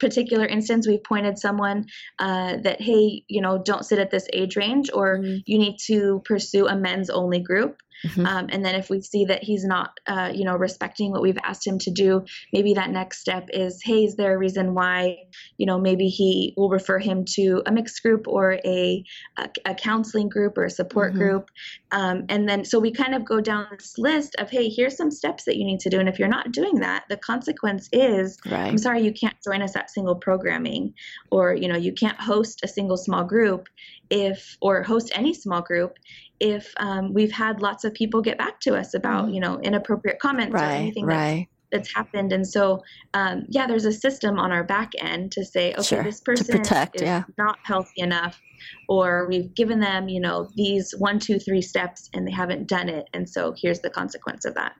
particular 0.00 0.44
instance 0.46 0.86
we've 0.88 1.04
pointed 1.04 1.38
someone 1.38 1.86
uh, 2.18 2.56
that 2.56 2.80
hey 2.80 3.22
you 3.28 3.40
know 3.40 3.56
don't 3.56 3.86
sit 3.86 4.00
at 4.00 4.10
this 4.10 4.26
age 4.32 4.56
range 4.56 4.90
or 4.92 5.18
mm-hmm. 5.18 5.38
you 5.46 5.58
need 5.58 5.76
to 5.78 6.20
pursue 6.24 6.66
a 6.66 6.74
men's 6.74 7.08
only 7.08 7.38
group 7.38 7.76
Mm-hmm. 8.06 8.26
Um, 8.26 8.46
and 8.50 8.64
then 8.64 8.74
if 8.74 8.90
we 8.90 9.00
see 9.00 9.26
that 9.26 9.42
he's 9.42 9.64
not, 9.64 9.90
uh, 10.06 10.30
you 10.34 10.44
know, 10.44 10.56
respecting 10.56 11.10
what 11.10 11.22
we've 11.22 11.38
asked 11.42 11.66
him 11.66 11.78
to 11.80 11.90
do, 11.90 12.24
maybe 12.52 12.74
that 12.74 12.90
next 12.90 13.20
step 13.20 13.48
is, 13.52 13.80
hey, 13.84 14.04
is 14.04 14.16
there 14.16 14.34
a 14.34 14.38
reason 14.38 14.74
why, 14.74 15.16
you 15.58 15.66
know, 15.66 15.78
maybe 15.78 16.08
he 16.08 16.54
will 16.56 16.70
refer 16.70 16.98
him 16.98 17.24
to 17.36 17.62
a 17.66 17.72
mixed 17.72 18.02
group 18.02 18.26
or 18.26 18.58
a 18.64 19.04
a, 19.38 19.48
a 19.66 19.74
counseling 19.74 20.28
group 20.28 20.56
or 20.56 20.64
a 20.64 20.70
support 20.70 21.12
mm-hmm. 21.12 21.22
group. 21.22 21.50
Um, 21.92 22.24
and 22.28 22.48
then 22.48 22.64
so 22.64 22.78
we 22.78 22.92
kind 22.92 23.14
of 23.14 23.24
go 23.24 23.40
down 23.40 23.66
this 23.70 23.98
list 23.98 24.36
of, 24.38 24.50
hey, 24.50 24.68
here's 24.68 24.96
some 24.96 25.10
steps 25.10 25.44
that 25.44 25.56
you 25.56 25.64
need 25.64 25.80
to 25.80 25.90
do. 25.90 25.98
And 25.98 26.08
if 26.08 26.18
you're 26.18 26.28
not 26.28 26.52
doing 26.52 26.80
that, 26.80 27.04
the 27.08 27.16
consequence 27.16 27.88
is, 27.92 28.38
right. 28.50 28.68
I'm 28.68 28.78
sorry, 28.78 29.02
you 29.02 29.12
can't 29.12 29.36
join 29.44 29.62
us 29.62 29.76
at 29.76 29.90
single 29.90 30.16
programming, 30.16 30.94
or 31.30 31.54
you 31.54 31.68
know, 31.68 31.76
you 31.76 31.92
can't 31.92 32.20
host 32.20 32.60
a 32.62 32.68
single 32.68 32.96
small 32.96 33.24
group 33.24 33.68
if 34.10 34.56
or 34.60 34.82
host 34.82 35.12
any 35.14 35.34
small 35.34 35.62
group 35.62 35.96
if 36.40 36.72
um, 36.78 37.12
we've 37.12 37.32
had 37.32 37.60
lots 37.60 37.84
of 37.84 37.94
people 37.94 38.22
get 38.22 38.38
back 38.38 38.60
to 38.60 38.74
us 38.74 38.94
about 38.94 39.28
mm. 39.28 39.34
you 39.34 39.40
know 39.40 39.60
inappropriate 39.60 40.18
comments 40.18 40.54
right, 40.54 40.68
or 40.68 40.72
anything 40.72 41.06
right. 41.06 41.48
that's, 41.70 41.84
that's 41.84 41.94
happened 41.94 42.32
and 42.32 42.46
so 42.46 42.82
um, 43.14 43.44
yeah 43.48 43.66
there's 43.66 43.84
a 43.84 43.92
system 43.92 44.38
on 44.38 44.50
our 44.50 44.64
back 44.64 44.92
end 44.98 45.30
to 45.32 45.44
say 45.44 45.72
okay 45.72 45.82
sure. 45.82 46.02
this 46.02 46.20
person 46.20 46.58
protect, 46.58 46.96
is 46.96 47.02
yeah. 47.02 47.24
not 47.38 47.58
healthy 47.62 48.00
enough 48.00 48.40
or 48.88 49.26
we've 49.28 49.54
given 49.54 49.80
them 49.80 50.08
you 50.08 50.20
know 50.20 50.48
these 50.56 50.92
one 50.98 51.18
two 51.18 51.38
three 51.38 51.62
steps 51.62 52.08
and 52.14 52.26
they 52.26 52.32
haven't 52.32 52.66
done 52.66 52.88
it 52.88 53.08
and 53.12 53.28
so 53.28 53.54
here's 53.56 53.80
the 53.80 53.90
consequence 53.90 54.44
of 54.44 54.54
that 54.54 54.72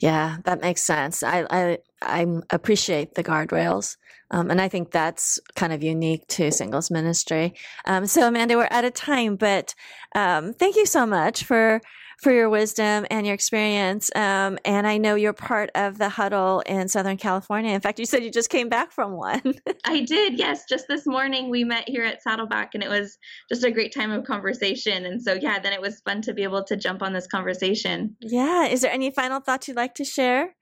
yeah, 0.00 0.36
that 0.44 0.60
makes 0.60 0.82
sense. 0.82 1.22
I 1.22 1.46
I, 1.50 1.78
I 2.02 2.26
appreciate 2.50 3.14
the 3.14 3.24
guardrails, 3.24 3.96
um, 4.30 4.50
and 4.50 4.60
I 4.60 4.68
think 4.68 4.90
that's 4.90 5.38
kind 5.54 5.72
of 5.72 5.82
unique 5.82 6.26
to 6.28 6.50
singles 6.50 6.90
ministry. 6.90 7.54
Um, 7.84 8.06
so, 8.06 8.26
Amanda, 8.28 8.56
we're 8.56 8.68
out 8.70 8.84
of 8.84 8.94
time, 8.94 9.36
but 9.36 9.74
um, 10.14 10.52
thank 10.54 10.76
you 10.76 10.86
so 10.86 11.06
much 11.06 11.44
for 11.44 11.80
for 12.18 12.32
your 12.32 12.48
wisdom 12.48 13.06
and 13.10 13.26
your 13.26 13.34
experience. 13.34 14.10
Um, 14.14 14.58
and 14.64 14.86
I 14.86 14.96
know 14.98 15.14
you're 15.16 15.32
part 15.32 15.70
of 15.74 15.98
the 15.98 16.08
huddle 16.08 16.60
in 16.60 16.88
Southern 16.88 17.16
California. 17.16 17.72
In 17.72 17.80
fact, 17.80 17.98
you 17.98 18.06
said 18.06 18.24
you 18.24 18.30
just 18.30 18.48
came 18.48 18.68
back 18.68 18.92
from 18.92 19.12
one. 19.12 19.54
I 19.84 20.00
did, 20.00 20.38
yes. 20.38 20.64
Just 20.68 20.88
this 20.88 21.06
morning 21.06 21.50
we 21.50 21.64
met 21.64 21.88
here 21.88 22.04
at 22.04 22.22
Saddleback 22.22 22.70
and 22.74 22.82
it 22.82 22.88
was 22.88 23.18
just 23.50 23.64
a 23.64 23.70
great 23.70 23.94
time 23.94 24.10
of 24.10 24.24
conversation. 24.24 25.04
And 25.04 25.20
so, 25.20 25.34
yeah, 25.34 25.58
then 25.58 25.72
it 25.72 25.80
was 25.80 26.00
fun 26.00 26.22
to 26.22 26.32
be 26.32 26.42
able 26.42 26.64
to 26.64 26.76
jump 26.76 27.02
on 27.02 27.12
this 27.12 27.26
conversation. 27.26 28.16
Yeah. 28.20 28.66
Is 28.66 28.80
there 28.80 28.92
any 28.92 29.10
final 29.10 29.40
thoughts 29.40 29.68
you'd 29.68 29.76
like 29.76 29.94
to 29.96 30.04
share? 30.04 30.54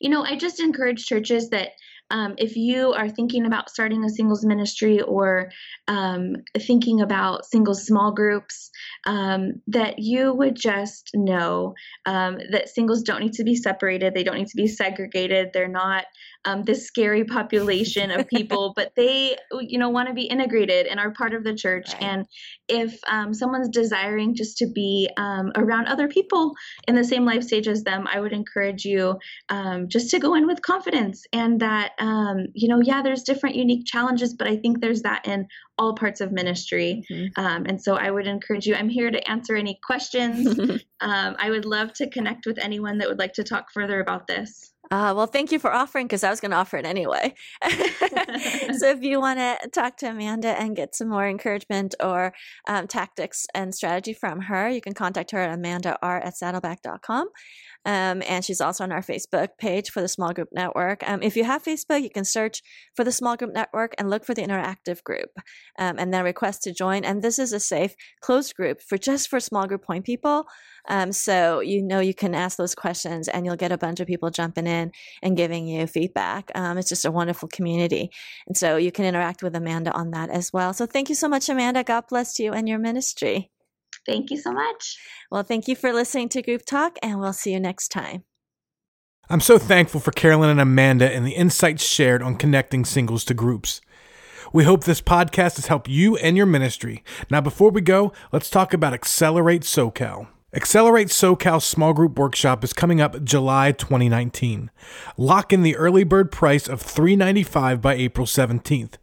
You 0.00 0.10
know, 0.10 0.22
I 0.22 0.36
just 0.36 0.60
encourage 0.60 1.06
churches 1.06 1.50
that 1.50 1.70
um, 2.10 2.34
if 2.38 2.56
you 2.56 2.92
are 2.92 3.08
thinking 3.08 3.46
about 3.46 3.70
starting 3.70 4.04
a 4.04 4.08
singles 4.08 4.44
ministry 4.44 5.00
or 5.00 5.50
um, 5.88 6.36
thinking 6.58 7.00
about 7.00 7.44
singles 7.46 7.84
small 7.84 8.12
groups, 8.12 8.70
um, 9.06 9.60
that 9.66 9.98
you 9.98 10.32
would 10.32 10.54
just 10.54 11.10
know 11.14 11.74
um, 12.06 12.38
that 12.50 12.68
singles 12.68 13.02
don't 13.02 13.20
need 13.20 13.34
to 13.34 13.44
be 13.44 13.56
separated, 13.56 14.14
they 14.14 14.24
don't 14.24 14.36
need 14.36 14.48
to 14.48 14.56
be 14.56 14.68
segregated, 14.68 15.50
they're 15.52 15.68
not 15.68 16.04
um, 16.46 16.62
this 16.62 16.86
scary 16.86 17.24
population 17.24 18.10
of 18.10 18.26
people, 18.28 18.72
but 18.76 18.92
they, 18.96 19.36
you 19.60 19.78
know, 19.78 19.90
want 19.90 20.08
to 20.08 20.14
be 20.14 20.22
integrated 20.22 20.86
and 20.86 20.98
are 20.98 21.10
part 21.10 21.34
of 21.34 21.44
the 21.44 21.54
church. 21.54 21.92
Right. 21.94 22.02
And 22.02 22.26
if 22.68 22.98
um, 23.08 23.34
someone's 23.34 23.68
desiring 23.68 24.34
just 24.34 24.56
to 24.58 24.66
be 24.66 25.10
um, 25.16 25.52
around 25.56 25.88
other 25.88 26.08
people 26.08 26.54
in 26.88 26.94
the 26.94 27.04
same 27.04 27.24
life 27.24 27.42
stage 27.42 27.68
as 27.68 27.82
them, 27.82 28.06
I 28.10 28.20
would 28.20 28.32
encourage 28.32 28.84
you 28.84 29.18
um, 29.48 29.88
just 29.88 30.10
to 30.10 30.18
go 30.18 30.34
in 30.34 30.46
with 30.46 30.62
confidence 30.62 31.24
and 31.32 31.60
that, 31.60 31.92
um, 31.98 32.46
you 32.54 32.68
know, 32.68 32.80
yeah, 32.80 33.02
there's 33.02 33.22
different 33.22 33.56
unique 33.56 33.86
challenges, 33.86 34.34
but 34.34 34.46
I 34.46 34.56
think 34.56 34.80
there's 34.80 35.02
that 35.02 35.26
in 35.26 35.46
all 35.78 35.94
parts 35.94 36.20
of 36.20 36.32
ministry. 36.32 37.04
Mm-hmm. 37.10 37.40
Um, 37.40 37.66
and 37.66 37.82
so 37.82 37.96
I 37.96 38.10
would 38.10 38.26
encourage 38.26 38.66
you, 38.66 38.74
I'm 38.74 38.88
here 38.88 39.10
to 39.10 39.30
answer 39.30 39.56
any 39.56 39.78
questions. 39.84 40.58
I 41.00 41.50
would 41.50 41.64
love 41.64 41.92
to 41.94 42.08
connect 42.08 42.46
with 42.46 42.58
anyone 42.58 42.98
that 42.98 43.08
would 43.08 43.18
like 43.18 43.34
to 43.34 43.44
talk 43.44 43.66
further 43.72 44.00
about 44.00 44.26
this. 44.26 44.72
Uh, 44.90 45.12
well, 45.16 45.26
thank 45.26 45.50
you 45.50 45.58
for 45.58 45.72
offering 45.72 46.06
because 46.06 46.22
I 46.22 46.30
was 46.30 46.40
going 46.40 46.52
to 46.52 46.56
offer 46.56 46.76
it 46.76 46.86
anyway. 46.86 47.34
so, 47.64 48.88
if 48.88 49.02
you 49.02 49.20
want 49.20 49.38
to 49.38 49.68
talk 49.70 49.96
to 49.98 50.10
Amanda 50.10 50.48
and 50.48 50.76
get 50.76 50.94
some 50.94 51.08
more 51.08 51.26
encouragement 51.26 51.94
or 52.00 52.32
um, 52.68 52.86
tactics 52.86 53.46
and 53.54 53.74
strategy 53.74 54.12
from 54.12 54.42
her, 54.42 54.68
you 54.68 54.80
can 54.80 54.94
contact 54.94 55.32
her 55.32 55.40
at 55.40 55.52
amandar 55.52 55.98
at 56.02 56.34
saddleback.com. 56.34 57.28
Um, 57.86 58.20
and 58.26 58.44
she's 58.44 58.60
also 58.60 58.82
on 58.82 58.90
our 58.90 59.00
Facebook 59.00 59.50
page 59.58 59.90
for 59.90 60.02
the 60.02 60.08
Small 60.08 60.32
Group 60.32 60.48
Network. 60.52 61.08
Um, 61.08 61.22
if 61.22 61.36
you 61.36 61.44
have 61.44 61.62
Facebook, 61.62 62.02
you 62.02 62.10
can 62.10 62.24
search 62.24 62.60
for 62.96 63.04
the 63.04 63.12
Small 63.12 63.36
Group 63.36 63.54
Network 63.54 63.94
and 63.96 64.10
look 64.10 64.24
for 64.24 64.34
the 64.34 64.42
interactive 64.42 65.04
group 65.04 65.30
um, 65.78 65.96
and 65.96 66.12
then 66.12 66.24
request 66.24 66.62
to 66.64 66.74
join. 66.74 67.04
And 67.04 67.22
this 67.22 67.38
is 67.38 67.52
a 67.52 67.60
safe, 67.60 67.94
closed 68.20 68.56
group 68.56 68.82
for 68.82 68.98
just 68.98 69.28
for 69.28 69.38
small 69.38 69.66
group 69.68 69.84
point 69.84 70.04
people. 70.04 70.46
Um, 70.88 71.12
so 71.12 71.60
you 71.60 71.82
know 71.82 72.00
you 72.00 72.14
can 72.14 72.34
ask 72.34 72.58
those 72.58 72.74
questions 72.74 73.28
and 73.28 73.46
you'll 73.46 73.56
get 73.56 73.72
a 73.72 73.78
bunch 73.78 74.00
of 74.00 74.06
people 74.06 74.30
jumping 74.30 74.66
in 74.66 74.90
and 75.22 75.36
giving 75.36 75.68
you 75.68 75.86
feedback. 75.86 76.50
Um, 76.56 76.78
it's 76.78 76.88
just 76.88 77.04
a 77.04 77.10
wonderful 77.12 77.48
community. 77.48 78.10
And 78.48 78.56
so 78.56 78.76
you 78.76 78.90
can 78.90 79.04
interact 79.04 79.42
with 79.44 79.54
Amanda 79.54 79.92
on 79.92 80.10
that 80.10 80.30
as 80.30 80.52
well. 80.52 80.74
So 80.74 80.86
thank 80.86 81.08
you 81.08 81.14
so 81.14 81.28
much, 81.28 81.48
Amanda. 81.48 81.84
God 81.84 82.04
bless 82.08 82.40
you 82.40 82.52
and 82.52 82.68
your 82.68 82.78
ministry. 82.78 83.50
Thank 84.06 84.30
you 84.30 84.36
so 84.36 84.52
much. 84.52 84.96
Well, 85.30 85.42
thank 85.42 85.68
you 85.68 85.76
for 85.76 85.92
listening 85.92 86.28
to 86.30 86.42
Group 86.42 86.64
Talk, 86.64 86.96
and 87.02 87.20
we'll 87.20 87.32
see 87.32 87.52
you 87.52 87.60
next 87.60 87.88
time. 87.88 88.24
I'm 89.28 89.40
so 89.40 89.58
thankful 89.58 90.00
for 90.00 90.12
Carolyn 90.12 90.50
and 90.50 90.60
Amanda 90.60 91.12
and 91.12 91.26
the 91.26 91.32
insights 91.32 91.82
shared 91.82 92.22
on 92.22 92.36
connecting 92.36 92.84
singles 92.84 93.24
to 93.24 93.34
groups. 93.34 93.80
We 94.52 94.62
hope 94.62 94.84
this 94.84 95.00
podcast 95.00 95.56
has 95.56 95.66
helped 95.66 95.88
you 95.88 96.16
and 96.18 96.36
your 96.36 96.46
ministry. 96.46 97.02
Now, 97.28 97.40
before 97.40 97.70
we 97.70 97.80
go, 97.80 98.12
let's 98.30 98.48
talk 98.48 98.72
about 98.72 98.94
Accelerate 98.94 99.62
SoCal. 99.62 100.28
Accelerate 100.54 101.08
SoCal 101.08 101.60
Small 101.60 101.92
Group 101.92 102.16
Workshop 102.18 102.62
is 102.62 102.72
coming 102.72 103.00
up 103.00 103.24
July 103.24 103.72
2019. 103.72 104.70
Lock 105.16 105.52
in 105.52 105.62
the 105.62 105.76
early 105.76 106.04
bird 106.04 106.30
price 106.30 106.68
of 106.68 106.80
395 106.80 107.82
by 107.82 107.94
April 107.94 108.26
17th. 108.26 108.94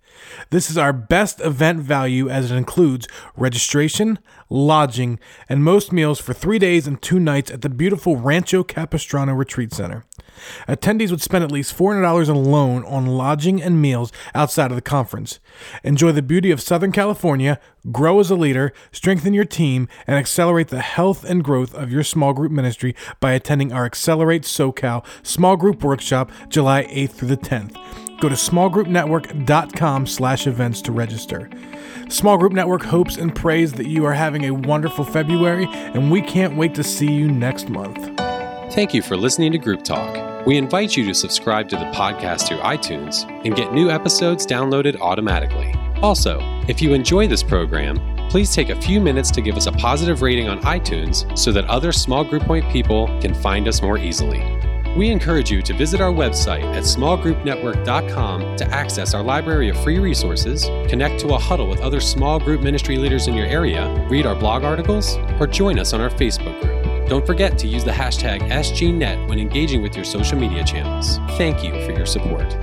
This 0.49 0.69
is 0.69 0.77
our 0.77 0.93
best 0.93 1.39
event 1.41 1.79
value 1.81 2.29
as 2.29 2.51
it 2.51 2.55
includes 2.55 3.07
registration, 3.35 4.19
lodging, 4.49 5.19
and 5.49 5.63
most 5.63 5.91
meals 5.91 6.19
for 6.19 6.33
three 6.33 6.59
days 6.59 6.87
and 6.87 7.01
two 7.01 7.19
nights 7.19 7.51
at 7.51 7.61
the 7.61 7.69
beautiful 7.69 8.17
Rancho 8.17 8.63
Capistrano 8.63 9.33
Retreat 9.33 9.73
Center. 9.73 10.05
Attendees 10.67 11.11
would 11.11 11.21
spend 11.21 11.43
at 11.43 11.51
least 11.51 11.77
$400 11.77 12.29
alone 12.29 12.83
on 12.85 13.05
lodging 13.05 13.61
and 13.61 13.81
meals 13.81 14.11
outside 14.33 14.71
of 14.71 14.75
the 14.75 14.81
conference. 14.81 15.39
Enjoy 15.83 16.11
the 16.11 16.21
beauty 16.21 16.51
of 16.51 16.61
Southern 16.61 16.91
California, 16.91 17.59
grow 17.91 18.19
as 18.19 18.29
a 18.29 18.35
leader, 18.35 18.73
strengthen 18.91 19.33
your 19.33 19.45
team, 19.45 19.87
and 20.07 20.17
accelerate 20.17 20.69
the 20.69 20.81
health 20.81 21.23
and 21.23 21.43
growth 21.43 21.73
of 21.73 21.91
your 21.91 22.03
small 22.03 22.33
group 22.33 22.51
ministry 22.51 22.95
by 23.19 23.33
attending 23.33 23.71
our 23.71 23.85
Accelerate 23.85 24.43
SoCal 24.43 25.05
Small 25.23 25.55
Group 25.55 25.83
Workshop 25.83 26.31
July 26.49 26.83
8th 26.85 27.11
through 27.11 27.29
the 27.29 27.37
10th. 27.37 28.12
Go 28.19 28.29
to 28.29 28.35
smallgroupnetwork.com 28.35 30.07
slash 30.07 30.47
events 30.47 30.81
to 30.83 30.91
register. 30.91 31.49
Small 32.09 32.37
Group 32.37 32.53
Network 32.53 32.83
hopes 32.83 33.17
and 33.17 33.35
prays 33.35 33.73
that 33.73 33.87
you 33.87 34.05
are 34.05 34.13
having 34.13 34.45
a 34.45 34.51
wonderful 34.51 35.03
February, 35.03 35.67
and 35.69 36.11
we 36.11 36.21
can't 36.21 36.55
wait 36.55 36.75
to 36.75 36.83
see 36.83 37.11
you 37.11 37.31
next 37.31 37.69
month. 37.69 37.97
Thank 38.73 38.93
you 38.93 39.01
for 39.01 39.17
listening 39.17 39.51
to 39.51 39.57
Group 39.57 39.83
Talk. 39.83 40.45
We 40.45 40.57
invite 40.57 40.97
you 40.97 41.05
to 41.05 41.13
subscribe 41.13 41.69
to 41.69 41.75
the 41.75 41.85
podcast 41.91 42.47
through 42.47 42.57
iTunes 42.57 43.23
and 43.45 43.55
get 43.55 43.73
new 43.73 43.89
episodes 43.89 44.45
downloaded 44.45 44.99
automatically. 44.99 45.73
Also, 46.01 46.39
if 46.67 46.81
you 46.81 46.93
enjoy 46.93 47.27
this 47.27 47.43
program, 47.43 47.99
please 48.29 48.53
take 48.53 48.69
a 48.69 48.81
few 48.81 48.99
minutes 48.99 49.31
to 49.31 49.41
give 49.41 49.55
us 49.55 49.67
a 49.67 49.71
positive 49.71 50.21
rating 50.21 50.49
on 50.49 50.59
iTunes 50.63 51.37
so 51.37 51.51
that 51.51 51.65
other 51.65 51.91
small 51.91 52.23
group 52.23 52.43
point 52.43 52.69
people 52.71 53.07
can 53.21 53.33
find 53.33 53.67
us 53.67 53.81
more 53.81 53.97
easily. 53.97 54.41
We 54.95 55.09
encourage 55.09 55.49
you 55.49 55.63
to 55.63 55.73
visit 55.73 56.01
our 56.01 56.11
website 56.11 56.63
at 56.75 56.83
smallgroupnetwork.com 56.83 58.55
to 58.57 58.67
access 58.67 59.15
our 59.15 59.23
library 59.23 59.69
of 59.69 59.83
free 59.83 59.97
resources, 59.97 60.65
connect 60.87 61.19
to 61.21 61.29
a 61.29 61.37
huddle 61.37 61.67
with 61.67 61.81
other 61.81 61.99
small 61.99 62.39
group 62.39 62.61
ministry 62.61 62.97
leaders 62.97 63.27
in 63.27 63.33
your 63.33 63.47
area, 63.47 63.89
read 64.07 64.27
our 64.27 64.35
blog 64.35 64.63
articles, 64.63 65.17
or 65.39 65.47
join 65.47 65.79
us 65.79 65.93
on 65.93 66.01
our 66.01 66.11
Facebook 66.11 66.61
group. 66.61 67.09
Don't 67.09 67.25
forget 67.25 67.57
to 67.59 67.67
use 67.67 67.83
the 67.83 67.91
hashtag 67.91 68.41
SGNet 68.49 69.27
when 69.27 69.39
engaging 69.39 69.81
with 69.81 69.95
your 69.95 70.05
social 70.05 70.37
media 70.37 70.63
channels. 70.63 71.17
Thank 71.37 71.63
you 71.63 71.71
for 71.85 71.91
your 71.91 72.05
support. 72.05 72.55